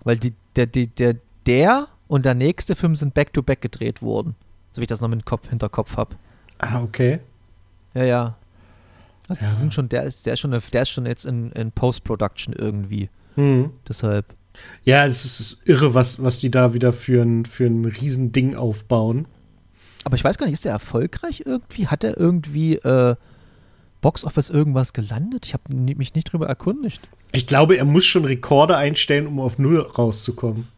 [0.03, 4.35] Weil die, der, der, der, der und der nächste Film sind back-to-back -back gedreht worden.
[4.73, 6.17] So wie ich das noch im Kopf, Hinterkopf habe.
[6.59, 7.21] Ah, okay.
[7.95, 8.37] Ja, ja.
[9.29, 9.51] Also ja.
[9.51, 13.09] sind schon, der ist, der ist schon, der ist schon jetzt in, in Post-Production irgendwie.
[13.37, 13.71] Mhm.
[13.89, 14.35] Deshalb.
[14.85, 19.27] Ja, es ist irre, was, was die da wieder für ein, für ein Riesending aufbauen.
[20.05, 21.89] Aber ich weiß gar nicht, ist der erfolgreich irgendwie?
[21.89, 23.17] Hat er irgendwie äh,
[24.05, 25.47] Boxoffice irgendwas gelandet?
[25.47, 27.01] Ich habe mich nicht drüber erkundigt.
[27.33, 30.69] Ich glaube, er muss schon Rekorde einstellen, um auf Null rauszukommen.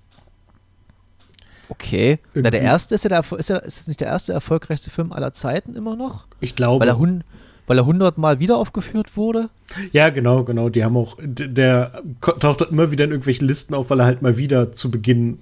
[1.69, 2.21] Okay.
[2.35, 5.13] Na, der erste ist ja der, ist ja ist das nicht der erste erfolgreichste Film
[5.13, 6.29] aller Zeiten immer noch?
[6.39, 6.83] Ich glaube.
[6.83, 7.25] Weil er, hun,
[7.67, 9.51] weil er 100 Mal wieder aufgeführt wurde?
[9.91, 10.69] Ja, genau, genau.
[10.69, 14.39] Die haben auch, der taucht immer wieder in irgendwelchen Listen auf, weil er halt mal
[14.39, 15.41] wieder zu Beginn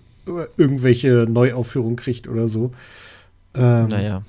[0.56, 2.72] irgendwelche Neuaufführungen kriegt oder so.
[3.54, 4.22] Ähm, naja.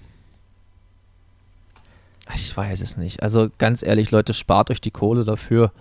[2.33, 3.21] Ich weiß es nicht.
[3.21, 5.71] Also ganz ehrlich, Leute, spart euch die Kohle dafür.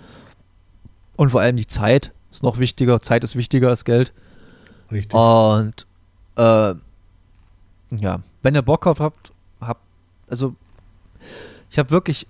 [1.16, 3.00] Und vor allem die Zeit ist noch wichtiger.
[3.00, 4.12] Zeit ist wichtiger als Geld.
[4.90, 5.14] Richtig.
[5.14, 5.86] Und
[6.36, 6.74] äh,
[7.96, 9.80] ja, wenn ihr Bock drauf habt, habt
[10.28, 10.54] also
[11.70, 12.26] ich habe wirklich,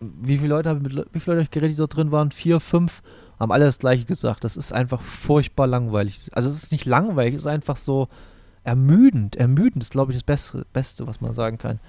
[0.00, 2.30] wie viele Leute haben, wie viele Leute geredet, die dort drin waren?
[2.30, 3.02] Vier, fünf,
[3.38, 4.44] haben alle das Gleiche gesagt.
[4.44, 6.30] Das ist einfach furchtbar langweilig.
[6.32, 8.08] Also es ist nicht langweilig, es ist einfach so
[8.64, 9.36] ermüdend.
[9.36, 11.80] Ermüdend ist, glaube ich, das Beste, Beste, was man sagen kann.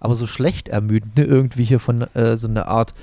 [0.00, 1.24] Aber so schlecht ermüdend, ne?
[1.24, 2.94] irgendwie hier von äh, so einer Art,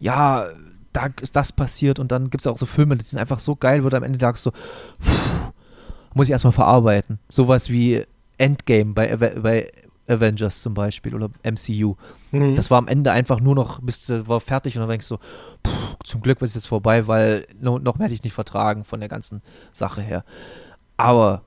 [0.00, 0.46] ja,
[0.92, 3.56] da ist das passiert und dann gibt es auch so Filme, die sind einfach so
[3.56, 4.52] geil, wird am Ende sagst so,
[5.02, 5.52] pff,
[6.14, 7.18] muss ich erstmal verarbeiten.
[7.28, 8.02] Sowas wie
[8.38, 9.70] Endgame bei, bei
[10.08, 11.96] Avengers zum Beispiel oder MCU.
[12.32, 12.54] Mhm.
[12.54, 15.16] Das war am Ende einfach nur noch, bis war fertig und dann denkst du,
[15.66, 18.84] pff, zum Glück ist es jetzt vorbei, weil noch, noch mehr hätte ich nicht vertragen
[18.84, 20.24] von der ganzen Sache her.
[20.96, 21.42] Aber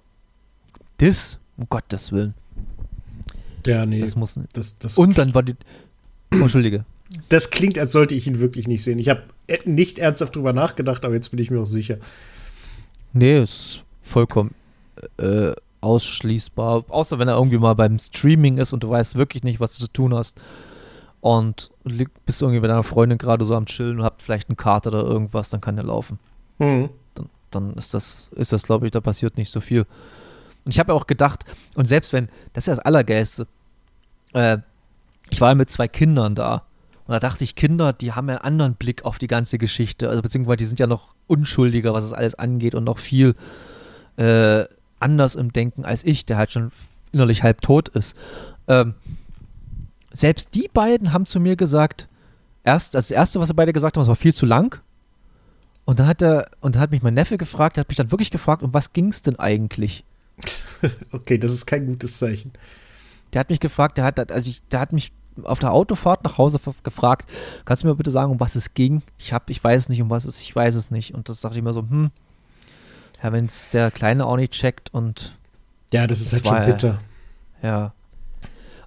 [0.97, 2.33] das, um Gottes Willen.
[3.65, 4.01] Ja, nee.
[4.01, 5.55] Das muss das, das Und dann war die.
[6.33, 6.85] Oh, Entschuldige.
[7.29, 8.99] Das klingt, als sollte ich ihn wirklich nicht sehen.
[8.99, 9.23] Ich habe
[9.65, 11.97] nicht ernsthaft drüber nachgedacht, aber jetzt bin ich mir auch sicher.
[13.13, 14.53] Nee, ist vollkommen
[15.17, 16.85] äh, ausschließbar.
[16.89, 19.85] Außer wenn er irgendwie mal beim Streaming ist und du weißt wirklich nicht, was du
[19.85, 20.39] zu tun hast.
[21.21, 21.71] Und
[22.25, 25.03] bist irgendwie mit deiner Freundin gerade so am Chillen und habt vielleicht eine Karte oder
[25.03, 26.17] irgendwas, dann kann der laufen.
[26.59, 26.89] Mhm.
[27.15, 29.85] Dann, dann ist das, ist das, glaube ich, da passiert nicht so viel.
[30.69, 33.47] Und ich habe auch gedacht, und selbst wenn, das ist ja das Allergeilste,
[34.33, 34.59] äh,
[35.31, 36.67] ich war ja mit zwei Kindern da.
[37.07, 40.09] Und da dachte ich, Kinder, die haben ja einen anderen Blick auf die ganze Geschichte.
[40.09, 43.33] Also beziehungsweise die sind ja noch unschuldiger, was es alles angeht und noch viel
[44.17, 44.65] äh,
[44.99, 46.71] anders im Denken als ich, der halt schon
[47.11, 48.15] innerlich halb tot ist.
[48.67, 48.93] Ähm,
[50.13, 52.07] selbst die beiden haben zu mir gesagt,
[52.63, 54.79] erst das erste, was sie beide gesagt haben, es war viel zu lang.
[55.85, 58.11] Und dann hat er, und dann hat mich mein Neffe gefragt, der hat mich dann
[58.11, 60.03] wirklich gefragt, um was ging es denn eigentlich?
[61.11, 62.51] okay, das ist kein gutes Zeichen.
[63.33, 65.11] Der hat mich gefragt, der hat, also ich, der hat mich
[65.43, 67.29] auf der Autofahrt nach Hause gefragt,
[67.65, 69.01] kannst du mir bitte sagen, um was es ging?
[69.17, 71.13] Ich hab, ich weiß nicht, um was es, ist, ich weiß es nicht.
[71.13, 72.11] Und das dachte ich mir so, hm,
[73.21, 75.35] ja, wenn es der Kleine auch nicht checkt und.
[75.91, 76.99] Ja, das ist das halt schon bitter.
[77.61, 77.93] Ja.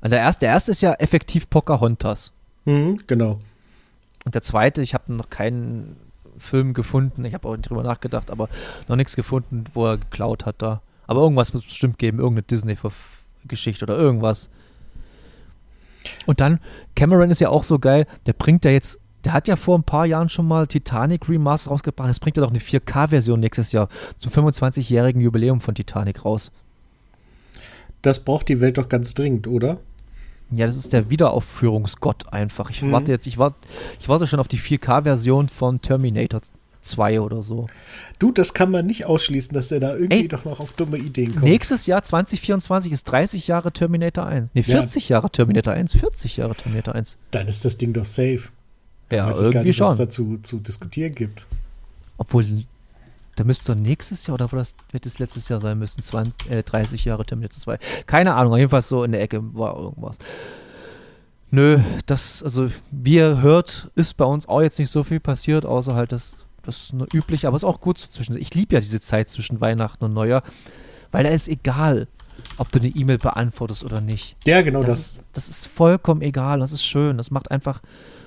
[0.00, 2.32] Und der erste, der erste ist ja effektiv Pocahontas.
[2.64, 3.38] Mhm, genau.
[4.24, 5.96] Und der zweite, ich habe noch keinen
[6.36, 8.48] Film gefunden, ich habe auch nicht drüber nachgedacht, aber
[8.88, 10.80] noch nichts gefunden, wo er geklaut hat da.
[11.06, 14.50] Aber irgendwas muss es bestimmt geben, irgendeine Disney-Geschichte oder irgendwas.
[16.26, 16.58] Und dann,
[16.94, 19.84] Cameron ist ja auch so geil, der bringt ja jetzt, der hat ja vor ein
[19.84, 23.88] paar Jahren schon mal Titanic Remaster rausgebracht, das bringt er doch eine 4K-Version nächstes Jahr
[24.16, 26.50] zum 25-jährigen Jubiläum von Titanic raus.
[28.02, 29.78] Das braucht die Welt doch ganz dringend, oder?
[30.50, 32.68] Ja, das ist der Wiederaufführungsgott einfach.
[32.68, 32.92] Ich mhm.
[32.92, 33.56] warte jetzt, ich warte,
[33.98, 36.40] ich warte schon auf die 4K-Version von Terminator
[36.82, 37.66] 2 oder so.
[38.18, 40.98] Du, das kann man nicht ausschließen, dass der da irgendwie Ey, doch noch auf dumme
[40.98, 41.44] Ideen kommt.
[41.44, 44.50] Nächstes Jahr 2024 ist 30 Jahre Terminator 1.
[44.54, 45.16] Ne, 40 ja.
[45.16, 47.18] Jahre Terminator 1, 40 Jahre Terminator 1.
[47.30, 48.42] Dann ist das Ding doch safe.
[49.10, 49.86] Ja, Weiß irgendwie nicht, schon.
[49.86, 51.46] Was es dazu zu diskutieren gibt.
[52.16, 52.64] Obwohl,
[53.36, 57.04] da müsste nächstes Jahr oder das wird es letztes Jahr sein müssen, 20, äh, 30
[57.04, 57.78] Jahre Terminator 2.
[58.06, 60.18] Keine Ahnung, jedenfalls so in der Ecke war irgendwas.
[61.54, 65.66] Nö, das, also wie ihr hört, ist bei uns auch jetzt nicht so viel passiert,
[65.66, 68.36] außer halt das das ist nur üblich, aber es ist auch gut so zwischen.
[68.36, 70.42] Ich liebe ja diese Zeit zwischen Weihnachten und Neujahr,
[71.10, 72.08] weil da ist egal,
[72.56, 74.36] ob du eine E-Mail beantwortest oder nicht.
[74.46, 74.88] Ja, genau das.
[74.88, 76.60] Das ist, das ist vollkommen egal.
[76.60, 77.16] Das ist schön.
[77.16, 77.82] Das macht einfach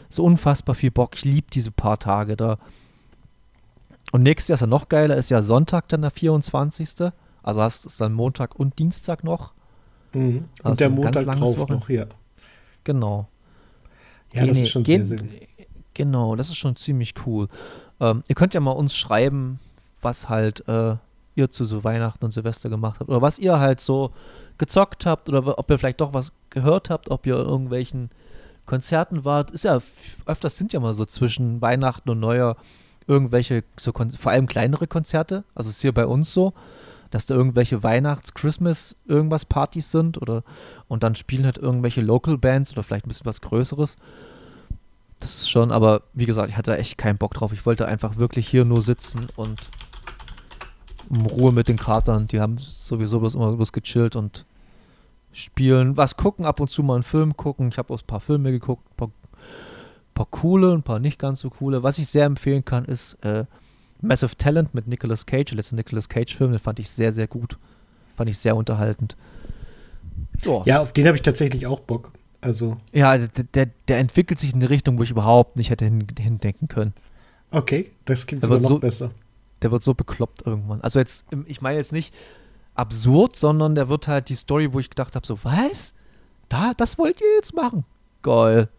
[0.10, 1.16] so unfassbar viel Bock.
[1.16, 2.58] Ich liebe diese paar Tage da.
[4.12, 7.12] Und nächstes Jahr ist ja noch geiler, ist ja Sonntag dann der 24.
[7.44, 9.54] Also hast du dann Montag und Dienstag noch.
[10.14, 10.46] Mhm.
[10.60, 11.74] Und also der Montag drauf Wochen.
[11.74, 12.06] noch, ja.
[12.84, 13.28] Genau.
[14.34, 15.20] Ja, Gene, das ist schon sehr, sehr
[15.94, 17.48] Genau, das ist schon ziemlich cool.
[18.00, 19.60] Ähm, ihr könnt ja mal uns schreiben,
[20.02, 20.96] was halt äh,
[21.36, 24.12] ihr zu so Weihnachten und Silvester gemacht habt oder was ihr halt so
[24.58, 28.10] gezockt habt oder ob ihr vielleicht doch was gehört habt, ob ihr irgendwelchen
[28.66, 29.52] Konzerten wart.
[29.52, 29.82] Ist ja
[30.26, 32.58] öfters sind ja mal so zwischen Weihnachten und Neujahr
[33.08, 35.44] irgendwelche so vor allem kleinere Konzerte.
[35.54, 36.54] Also ist hier bei uns so,
[37.12, 40.44] dass da irgendwelche Weihnachts-, Christmas irgendwas Partys sind oder
[40.88, 43.98] und dann spielen halt irgendwelche Local Bands oder vielleicht ein bisschen was Größeres
[45.20, 47.54] das ist schon, aber wie gesagt, ich hatte echt keinen Bock drauf.
[47.54, 49.70] Ich wollte einfach wirklich hier nur sitzen und
[51.10, 52.28] in Ruhe mit den Katern.
[52.28, 54.46] Die haben sowieso bloß immer bloß gechillt und
[55.32, 57.70] spielen, was gucken, ab und zu mal einen Film gucken.
[57.70, 59.12] Ich habe auch ein paar Filme geguckt, ein paar,
[60.14, 61.84] paar, coole, ein paar nicht ganz so coole.
[61.84, 63.46] Was ich sehr empfehlen kann, ist äh,
[64.02, 67.58] Massive Talent mit Nicolas Cage, der letzte Nicolas Cage-Film, den fand ich sehr, sehr gut.
[68.16, 69.18] Fand ich sehr unterhaltend.
[70.46, 70.64] Oh.
[70.66, 72.12] Ja, auf den habe ich tatsächlich auch Bock.
[72.46, 72.78] Also.
[72.94, 76.06] Ja, der, der, der, entwickelt sich in eine Richtung, wo ich überhaupt nicht hätte hin,
[76.20, 76.94] hindenken können.
[77.50, 79.12] Okay, das klingt sogar noch so, besser.
[79.64, 80.80] Der wird so bekloppt irgendwann.
[80.82, 82.14] Also jetzt, ich meine jetzt nicht
[82.76, 85.96] absurd, sondern der wird halt die Story, wo ich gedacht habe, so, was?
[86.48, 87.84] Da, das wollt ihr jetzt machen?
[88.22, 88.70] Geil.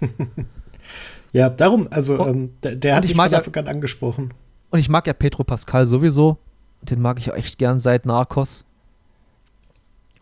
[1.32, 4.34] ja, darum, also oh, ähm, der, der hat mich von Anfang an angesprochen.
[4.70, 6.36] Und ich mag ja Petro Pascal sowieso.
[6.82, 8.66] Den mag ich echt gern seit Narcos.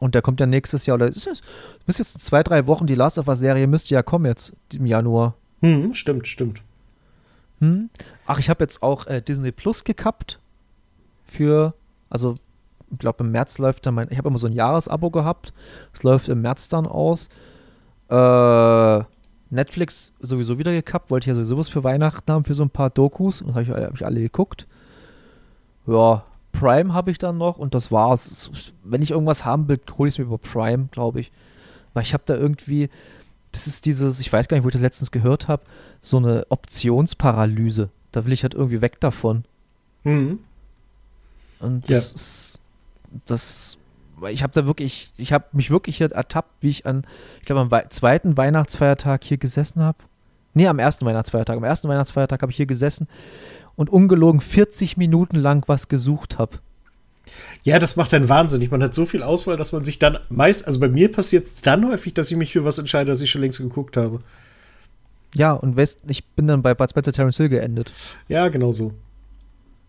[0.03, 1.43] Und der kommt ja nächstes Jahr, oder ist es,
[1.87, 5.37] bis jetzt zwei, drei Wochen, die Last of Us-Serie müsste ja kommen jetzt im Januar.
[5.61, 6.61] Hm, stimmt, stimmt.
[7.61, 7.89] Hm?
[8.27, 10.41] Ach, ich habe jetzt auch äh, Disney Plus gekappt
[11.25, 11.75] für,
[12.11, 12.35] also
[12.91, 15.55] ich glaube im März läuft dann mein, ich habe immer so ein Jahresabo gehabt,
[15.93, 17.29] es läuft im März dann aus.
[18.09, 19.05] Äh,
[19.51, 22.71] Netflix sowieso wieder gekappt, wollte ich ja sowieso was für Weihnachten haben, für so ein
[22.71, 24.67] paar Dokus, und habe ich, hab ich alle geguckt.
[25.87, 28.73] Ja, Prime habe ich dann noch und das war's.
[28.85, 31.33] Wenn ich irgendwas haben will, hole ich es mir über Prime, glaube ich.
[31.95, 32.89] Weil ich habe da irgendwie,
[33.51, 35.63] das ist dieses, ich weiß gar nicht, wo ich das letztens gehört habe,
[36.01, 37.91] so eine Optionsparalyse.
[38.13, 39.45] Da will ich halt irgendwie weg davon.
[40.05, 40.41] Mhm.
[41.59, 42.15] Und das ja.
[42.15, 42.61] ist,
[43.27, 43.79] das,
[44.31, 47.07] ich habe da wirklich, ich habe mich wirklich ertappt, wie ich an,
[47.41, 49.99] ich glaube, am zweiten Weihnachtsfeiertag hier gesessen habe.
[50.55, 51.57] Nee, am ersten Weihnachtsfeiertag.
[51.57, 53.09] Am ersten Weihnachtsfeiertag habe ich hier gesessen
[53.77, 56.59] und ungelogen 40 Minuten lang was gesucht habe.
[57.63, 58.71] Ja, das macht dann wahnsinnig.
[58.71, 61.63] Man hat so viel Auswahl, dass man sich dann meist, also bei mir passiert es
[61.63, 64.21] dann häufig, dass ich mich für was entscheide, das ich schon längst geguckt habe.
[65.35, 67.93] Ja, und weißt, ich bin dann bei Bud Spencer Terence Hill geendet.
[68.29, 68.93] Ja, genau so.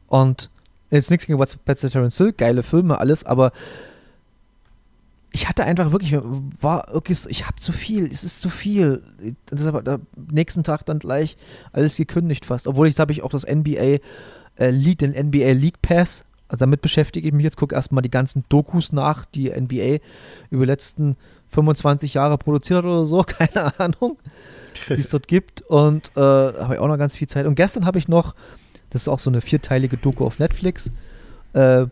[0.07, 0.49] Und
[0.89, 3.51] jetzt nichts gegen Bud Spencer Terence Hill, geile Filme, alles, aber
[5.33, 6.15] ich hatte einfach wirklich,
[6.61, 9.01] war wirklich, so, ich habe zu viel, es ist zu viel.
[9.47, 11.37] Das ist aber am nächsten Tag dann gleich
[11.71, 12.67] alles gekündigt fast.
[12.67, 13.97] Obwohl ich habe ich auch das NBA
[14.59, 16.23] äh, League, den NBA League Pass.
[16.47, 19.97] Also damit beschäftige ich mich jetzt, gucke erstmal die ganzen Dokus nach, die NBA
[20.51, 21.17] über die letzten
[21.49, 24.19] 25 Jahre produziert hat oder so, keine Ahnung,
[24.87, 25.61] die es dort gibt.
[25.63, 27.47] Und äh, habe ich auch noch ganz viel Zeit.
[27.47, 28.35] Und gestern habe ich noch,
[28.91, 30.91] das ist auch so eine vierteilige Doku auf Netflix,
[31.53, 31.87] äh,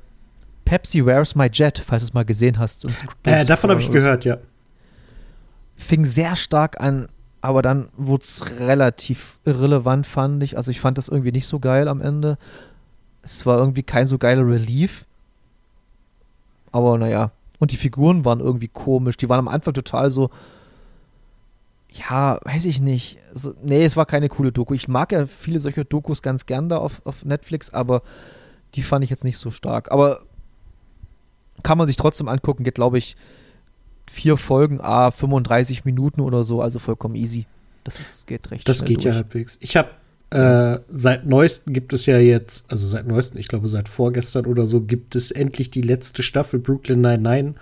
[0.66, 2.86] Pepsi Where's My Jet, falls du es mal gesehen hast.
[3.24, 4.38] Äh, davon habe ich gehört, ja.
[5.76, 7.08] Fing sehr stark an,
[7.42, 10.58] aber dann wurde es relativ irrelevant, fand ich.
[10.58, 12.38] Also ich fand das irgendwie nicht so geil am Ende.
[13.24, 15.06] Es war irgendwie kein so geiler Relief.
[16.72, 17.32] Aber naja.
[17.60, 19.18] Und die Figuren waren irgendwie komisch.
[19.18, 20.30] Die waren am Anfang total so.
[21.90, 23.20] Ja, weiß ich nicht.
[23.34, 24.74] Also, nee, es war keine coole Doku.
[24.74, 28.02] Ich mag ja viele solcher Dokus ganz gern da auf, auf Netflix, aber
[28.76, 29.92] die fand ich jetzt nicht so stark.
[29.92, 30.22] Aber
[31.64, 33.16] kann man sich trotzdem angucken, geht, glaube ich,
[34.10, 37.46] vier Folgen, a 35 Minuten oder so, also vollkommen easy.
[37.84, 39.06] Das ist, geht recht Das geht durch.
[39.06, 39.58] ja halbwegs.
[39.62, 39.90] Ich habe
[40.32, 44.66] äh, seit neuestem gibt es ja jetzt, also seit neuestem, ich glaube seit vorgestern oder
[44.66, 47.62] so, gibt es endlich die letzte Staffel Brooklyn 99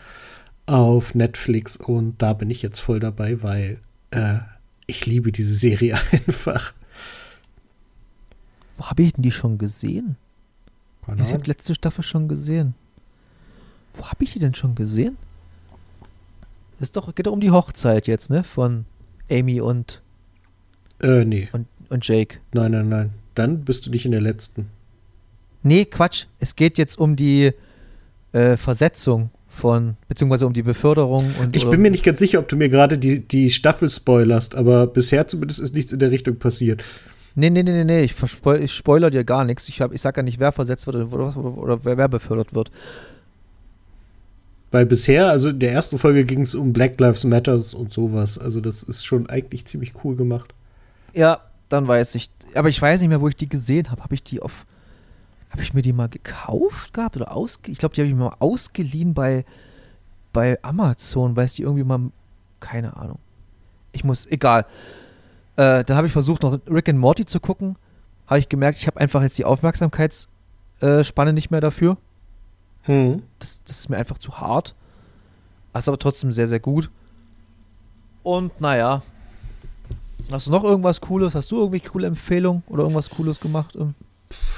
[0.67, 3.79] auf Netflix und da bin ich jetzt voll dabei, weil
[4.11, 4.37] äh,
[4.85, 6.73] ich liebe diese Serie einfach.
[8.77, 10.15] Wo habe ich denn die schon gesehen?
[11.05, 12.75] Keine ich habe die letzte Staffel schon gesehen.
[13.93, 15.17] Wo habe ich die denn schon gesehen?
[16.79, 18.43] Das ist doch, geht doch um die Hochzeit jetzt, ne?
[18.43, 18.85] Von
[19.29, 20.01] Amy und.
[21.01, 21.49] Äh, nee.
[21.51, 22.37] Und, und Jake.
[22.53, 23.09] Nein, nein, nein.
[23.35, 24.69] Dann bist du nicht in der letzten.
[25.63, 26.25] Nee, Quatsch.
[26.39, 27.51] Es geht jetzt um die
[28.31, 31.55] äh, Versetzung von, beziehungsweise um die Beförderung und.
[31.55, 34.87] Ich bin mir nicht ganz sicher, ob du mir gerade die, die Staffel spoilerst, aber
[34.87, 36.83] bisher zumindest ist nichts in der Richtung passiert.
[37.35, 38.03] Nee, nee, nee, nee, nee.
[38.03, 38.15] Ich,
[38.71, 39.69] spoiler dir gar nichts.
[39.69, 42.53] Ich, hab, ich sag ja nicht, wer versetzt wird oder, oder, oder wer, wer befördert
[42.53, 42.71] wird.
[44.71, 48.37] Weil bisher, also in der ersten Folge ging es um Black Lives Matters und sowas.
[48.37, 50.53] Also das ist schon eigentlich ziemlich cool gemacht.
[51.13, 52.29] Ja, dann weiß ich.
[52.53, 54.03] Aber ich weiß nicht mehr, wo ich die gesehen habe.
[54.03, 54.65] Habe ich die auf.
[55.49, 57.71] Habe ich mir die mal gekauft gehabt oder ausge.
[57.71, 59.45] Ich glaube, die habe ich mir mal ausgeliehen bei,
[60.33, 62.11] bei Amazon, weil es die irgendwie mal.
[62.59, 63.17] Keine Ahnung.
[63.91, 64.27] Ich muss.
[64.27, 64.65] Egal.
[65.55, 67.75] Äh, dann habe ich versucht, noch Rick and Morty zu gucken.
[68.27, 71.97] Habe ich gemerkt, ich habe einfach jetzt die Aufmerksamkeitsspanne nicht mehr dafür.
[72.87, 73.23] Mhm.
[73.39, 74.75] Das, das ist mir einfach zu hart.
[75.73, 76.89] ist aber trotzdem sehr, sehr gut.
[78.23, 79.01] Und naja.
[80.31, 81.33] Hast du noch irgendwas Cooles?
[81.33, 83.75] Hast du irgendwie coole Empfehlungen oder irgendwas Cooles gemacht?
[83.75, 83.95] Im,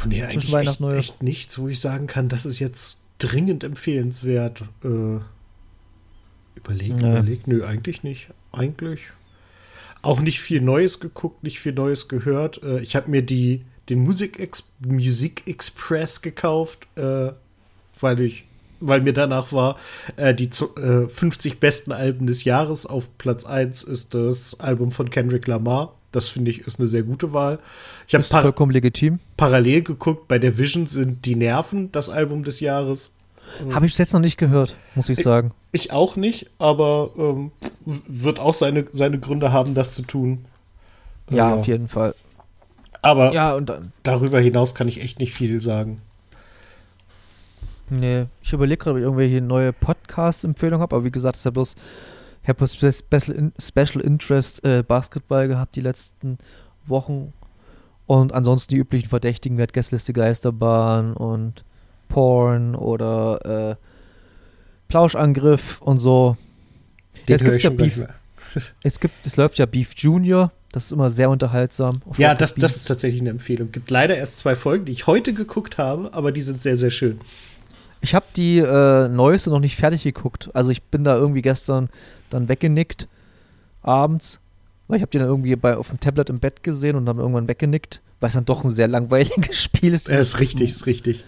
[0.05, 4.63] nee, eigentlich echt, echt nichts, wo ich sagen kann, das ist jetzt dringend empfehlenswert.
[4.83, 5.19] Äh,
[6.55, 7.09] überlegt, nee.
[7.09, 7.47] überlegt.
[7.47, 8.29] Nö, eigentlich nicht.
[8.51, 9.01] Eigentlich
[10.01, 12.61] auch nicht viel Neues geguckt, nicht viel Neues gehört.
[12.63, 14.71] Äh, ich habe mir die, den Musik, Ex
[15.45, 16.87] Express gekauft.
[16.95, 17.31] Äh,
[18.01, 18.45] weil ich,
[18.79, 19.77] weil mir danach war,
[20.15, 22.85] äh, die äh, 50 besten Alben des Jahres.
[22.85, 25.93] Auf Platz 1 ist das Album von Kendrick Lamar.
[26.11, 27.59] Das finde ich ist eine sehr gute Wahl.
[28.07, 29.19] Ich habe par vollkommen legitim.
[29.37, 33.11] Parallel geguckt, bei der Vision sind Die Nerven das Album des Jahres.
[33.71, 35.51] Habe ich bis jetzt noch nicht gehört, muss ich sagen.
[35.71, 37.51] Ich, ich auch nicht, aber ähm,
[37.85, 40.45] wird auch seine, seine Gründe haben, das zu tun.
[41.29, 42.15] Ja, äh, auf jeden Fall.
[43.01, 43.59] Aber ja,
[44.03, 46.01] darüber hinaus kann ich echt nicht viel sagen.
[47.91, 51.51] Nee, ich überlege gerade, ob ich irgendwelche neue Podcast-Empfehlungen habe, aber wie gesagt, ist ja
[51.51, 51.75] bloß,
[52.41, 56.37] ich habe Special, Special Interest äh, Basketball gehabt die letzten
[56.85, 57.33] Wochen
[58.07, 61.65] und ansonsten die üblichen Verdächtigen, wie Gästeliste Geisterbahn und
[62.07, 63.75] Porn oder äh,
[64.87, 66.37] Plauschangriff und so.
[67.27, 68.03] Den es höre gibt ja Beef,
[68.83, 72.01] es gibt, es läuft ja Beef Junior, das ist immer sehr unterhaltsam.
[72.17, 73.73] Ja, das, das ist tatsächlich eine Empfehlung.
[73.73, 76.89] Gibt leider erst zwei Folgen, die ich heute geguckt habe, aber die sind sehr, sehr
[76.89, 77.19] schön.
[78.01, 80.49] Ich habe die äh, neueste noch nicht fertig geguckt.
[80.53, 81.89] Also ich bin da irgendwie gestern
[82.29, 83.07] dann weggenickt
[83.83, 84.39] abends,
[84.87, 87.17] weil ich habe die dann irgendwie bei, auf dem Tablet im Bett gesehen und dann
[87.17, 90.09] irgendwann weggenickt, weil es dann doch ein sehr langweiliges Spiel ist.
[90.09, 91.23] Er ist richtig, ist richtig.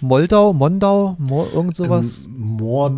[0.00, 2.26] Moldau, Mondau, Mo irgend sowas.
[2.26, 2.92] Ähm, Mord,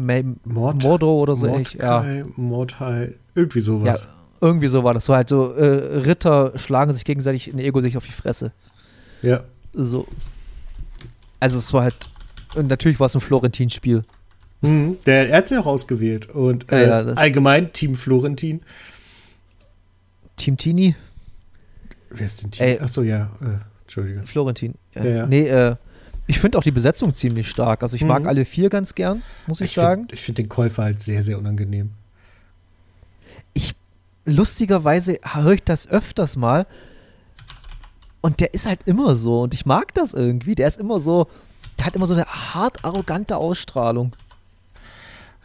[0.47, 1.75] Mord, Mordor oder so ähnlich.
[1.75, 2.03] Ja.
[2.37, 4.09] Mordhai, irgendwie ja, sowas.
[4.41, 5.05] irgendwie so war das.
[5.05, 8.53] So halt so, äh, Ritter schlagen sich gegenseitig in Ego sich auf die Fresse.
[9.21, 9.45] Ja.
[9.75, 10.07] So.
[11.41, 12.09] Also es war halt,
[12.55, 14.03] und natürlich war es ein Florentin-Spiel.
[14.61, 14.97] Mhm.
[15.07, 16.29] Der, er hat sie auch ausgewählt.
[16.31, 18.63] Und äh, ja, allgemein Team Florentin.
[20.37, 20.95] Team Tini,
[22.11, 22.67] Wer ist denn Team?
[22.67, 22.79] Ey.
[22.81, 23.31] Achso, ja.
[23.41, 24.23] Äh, Entschuldige.
[24.23, 24.75] Florentin.
[24.95, 25.05] Ja.
[25.05, 25.27] Ja, ja.
[25.27, 25.77] Nee, äh,
[26.27, 27.83] ich finde auch die Besetzung ziemlich stark.
[27.83, 28.29] Also ich mag Mhm.
[28.29, 30.03] alle vier ganz gern, muss ich, sagen.
[30.03, 31.91] Find, ich finde den Käufer halt sehr, sehr unangenehm.
[33.53, 33.75] ich
[34.25, 36.67] lustigerweise höre ich das öfters mal
[38.23, 40.55] und der ist halt immer so und ich mag das irgendwie.
[40.55, 41.27] Der ist immer so,
[41.79, 44.13] der hat immer so eine hart arrogante Ausstrahlung.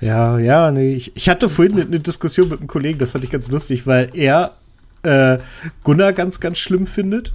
[0.01, 0.93] Ja, ja, nee.
[0.93, 3.85] Ich, ich hatte vorhin eine, eine Diskussion mit einem Kollegen, das fand ich ganz lustig,
[3.85, 4.53] weil er
[5.03, 5.39] äh,
[5.83, 7.33] Gunnar ganz, ganz schlimm findet.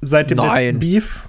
[0.00, 0.54] Seit dem Nein.
[0.54, 1.24] letzten Beef.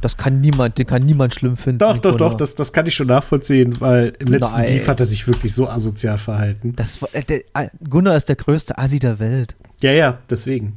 [0.00, 1.78] Das kann niemand, den kann niemand schlimm finden.
[1.78, 2.30] Doch, doch, Gunnar.
[2.30, 4.66] doch, das, das kann ich schon nachvollziehen, weil im letzten Nein.
[4.66, 6.74] Beef hat er sich wirklich so asozial verhalten.
[6.76, 9.56] Das war, äh, der, äh, Gunnar ist der größte Assi der Welt.
[9.80, 10.76] Ja, ja, deswegen.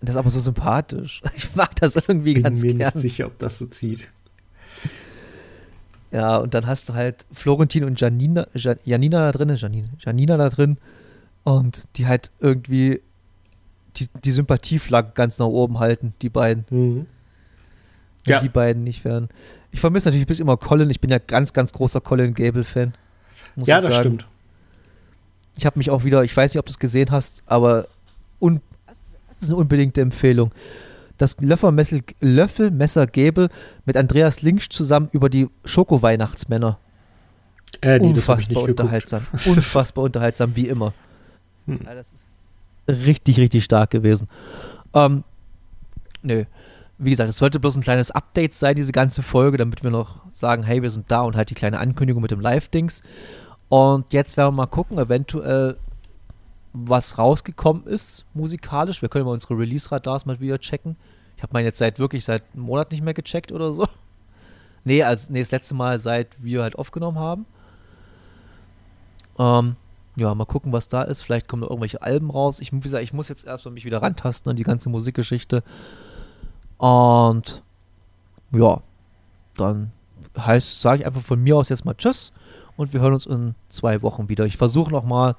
[0.00, 1.22] Das ist aber so sympathisch.
[1.36, 2.92] Ich mag das irgendwie Bin ganz mir gern.
[2.94, 4.08] nicht sicher, ob das so zieht.
[6.12, 10.36] Ja, und dann hast du halt Florentin und Janina, Ja- Janina da drin, Janina, Janina
[10.36, 10.76] da drin
[11.44, 13.00] und die halt irgendwie
[13.96, 16.64] die, die Sympathieflagge ganz nach oben halten, die beiden.
[16.70, 17.06] Mhm.
[18.24, 18.40] Wenn Ja.
[18.40, 19.28] die beiden nicht wären.
[19.70, 20.90] Ich vermisse natürlich bis immer Colin.
[20.90, 22.92] Ich bin ja ganz, ganz großer Colin Gable-Fan.
[23.56, 24.04] muss Ja, ich das sagen.
[24.04, 24.26] stimmt.
[25.56, 27.86] Ich habe mich auch wieder, ich weiß nicht, ob du es gesehen hast, aber
[28.40, 28.60] un,
[29.28, 30.50] das ist eine unbedingte Empfehlung.
[31.20, 33.50] Das Löffelmesser, Löffelmesser Gable
[33.84, 36.78] mit Andreas Linksch zusammen über die Schoko-Weihnachtsmänner.
[37.82, 39.26] Äh, nee, Unfassbar unterhaltsam.
[39.44, 40.94] Unfassbar unterhaltsam, wie immer.
[41.66, 41.80] Hm.
[41.84, 42.24] Ja, das ist
[42.88, 44.28] richtig, richtig stark gewesen.
[44.94, 45.22] Ähm,
[46.22, 46.44] nö.
[46.96, 50.22] Wie gesagt, es sollte bloß ein kleines Update sein, diese ganze Folge, damit wir noch
[50.30, 53.02] sagen, hey, wir sind da und halt die kleine Ankündigung mit dem Live-Dings.
[53.68, 55.76] Und jetzt werden wir mal gucken, eventuell,
[56.72, 59.02] was rausgekommen ist, musikalisch.
[59.02, 60.96] Wir können mal unsere Release-Radars mal wieder checken.
[61.36, 63.86] Ich habe meinen jetzt seit wirklich seit einem Monat nicht mehr gecheckt oder so.
[64.82, 67.44] Nee, also nee, das letzte Mal, seit wir halt aufgenommen haben.
[69.38, 69.76] Ähm,
[70.16, 71.20] ja, mal gucken, was da ist.
[71.20, 72.60] Vielleicht kommen noch irgendwelche Alben raus.
[72.60, 75.62] Ich, wie gesagt, ich muss jetzt erstmal mich wieder rantasten an die ganze Musikgeschichte.
[76.78, 77.62] Und
[78.52, 78.82] ja,
[79.56, 79.92] dann
[80.38, 82.32] heißt, sage ich einfach von mir aus jetzt mal Tschüss
[82.76, 84.46] und wir hören uns in zwei Wochen wieder.
[84.46, 85.36] Ich versuche noch mal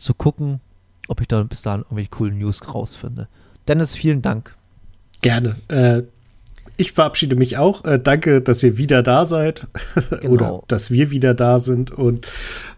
[0.00, 0.60] zu gucken,
[1.08, 3.28] ob ich dann bis dahin irgendwelche coolen News rausfinde.
[3.68, 4.56] Dennis, vielen Dank.
[5.22, 5.56] Gerne.
[5.68, 6.02] Äh,
[6.76, 7.84] ich verabschiede mich auch.
[7.84, 9.66] Äh, danke, dass ihr wieder da seid.
[10.20, 10.32] Genau.
[10.32, 11.90] Oder dass wir wieder da sind.
[11.90, 12.26] Und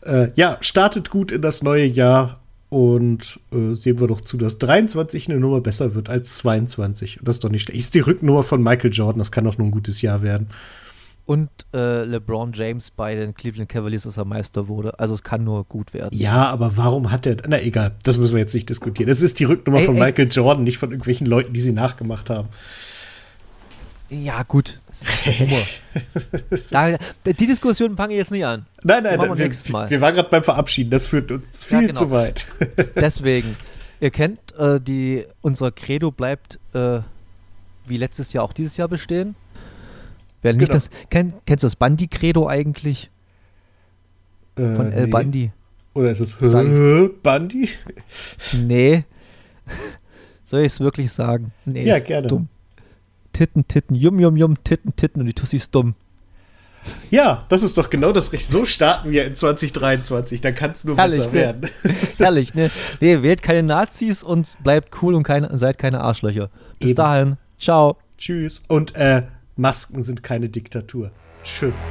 [0.03, 2.41] äh, ja, startet gut in das neue Jahr.
[2.69, 7.21] Und äh, sehen wir doch zu, dass 23 eine Nummer besser wird als 22.
[7.21, 7.79] Und das ist doch nicht schlecht.
[7.79, 9.19] Ist die Rücknummer von Michael Jordan.
[9.19, 10.49] Das kann doch nur ein gutes Jahr werden.
[11.25, 14.99] Und äh, LeBron James bei den Cleveland Cavaliers, dass er Meister wurde.
[14.99, 16.19] Also es kann nur gut werden.
[16.19, 17.37] Ja, aber warum hat er.
[17.47, 19.09] Na egal, das müssen wir jetzt nicht diskutieren.
[19.09, 20.03] Es ist die Rücknummer Ey, von ey.
[20.03, 22.49] Michael Jordan, nicht von irgendwelchen Leuten, die sie nachgemacht haben.
[24.11, 24.79] Ja, gut.
[24.89, 25.63] Das ist der Humor.
[26.71, 28.67] da, die Diskussion fange ich jetzt nicht an.
[28.83, 29.89] Nein, nein, wir wir, nächstes Mal.
[29.89, 30.91] wir waren gerade beim Verabschieden.
[30.91, 31.99] Das führt uns Ja, viel genau.
[31.99, 32.47] zu weit.
[32.97, 33.57] Deswegen,
[34.01, 36.99] ihr kennt, äh, die, unser Credo bleibt äh,
[37.87, 39.35] wie letztes Jahr auch dieses Jahr bestehen.
[40.43, 40.73] Wer nicht Genau.
[40.75, 43.11] das, kenn, kennst du das Bandi-Credo eigentlich?
[44.57, 45.11] Von Äh, El nee.
[45.11, 45.53] Bandi?
[45.95, 46.37] Oder ist es?
[47.23, 47.69] Bandi?
[48.67, 49.05] Nee.
[50.45, 51.53] Soll ich es wirklich sagen?
[51.65, 52.27] Nee, Ja, ist gerne.
[52.29, 52.49] dumm.
[53.33, 55.95] Titten, Titten, Yum, Yum, Yum, Titten, Titten und die Tussi ist dumm.
[57.11, 58.47] Ja, das ist doch genau das Recht.
[58.47, 60.41] So starten wir in 2023.
[60.41, 61.37] Dann kann es nur Herrlich, besser ne?
[61.37, 61.71] werden.
[62.19, 62.71] Herrlich, ne?
[63.01, 66.51] Nee, wählt keine Nazis und bleibt cool und keine, seid keine Arschlöcher.
[66.81, 66.97] Bis Eben.
[66.97, 67.37] dahin.
[67.59, 67.97] Ciao.
[68.19, 68.65] Tschüss.
[68.69, 69.23] Und äh,
[69.57, 71.13] Masken sind keine Diktatur.
[71.43, 71.85] Tschüss.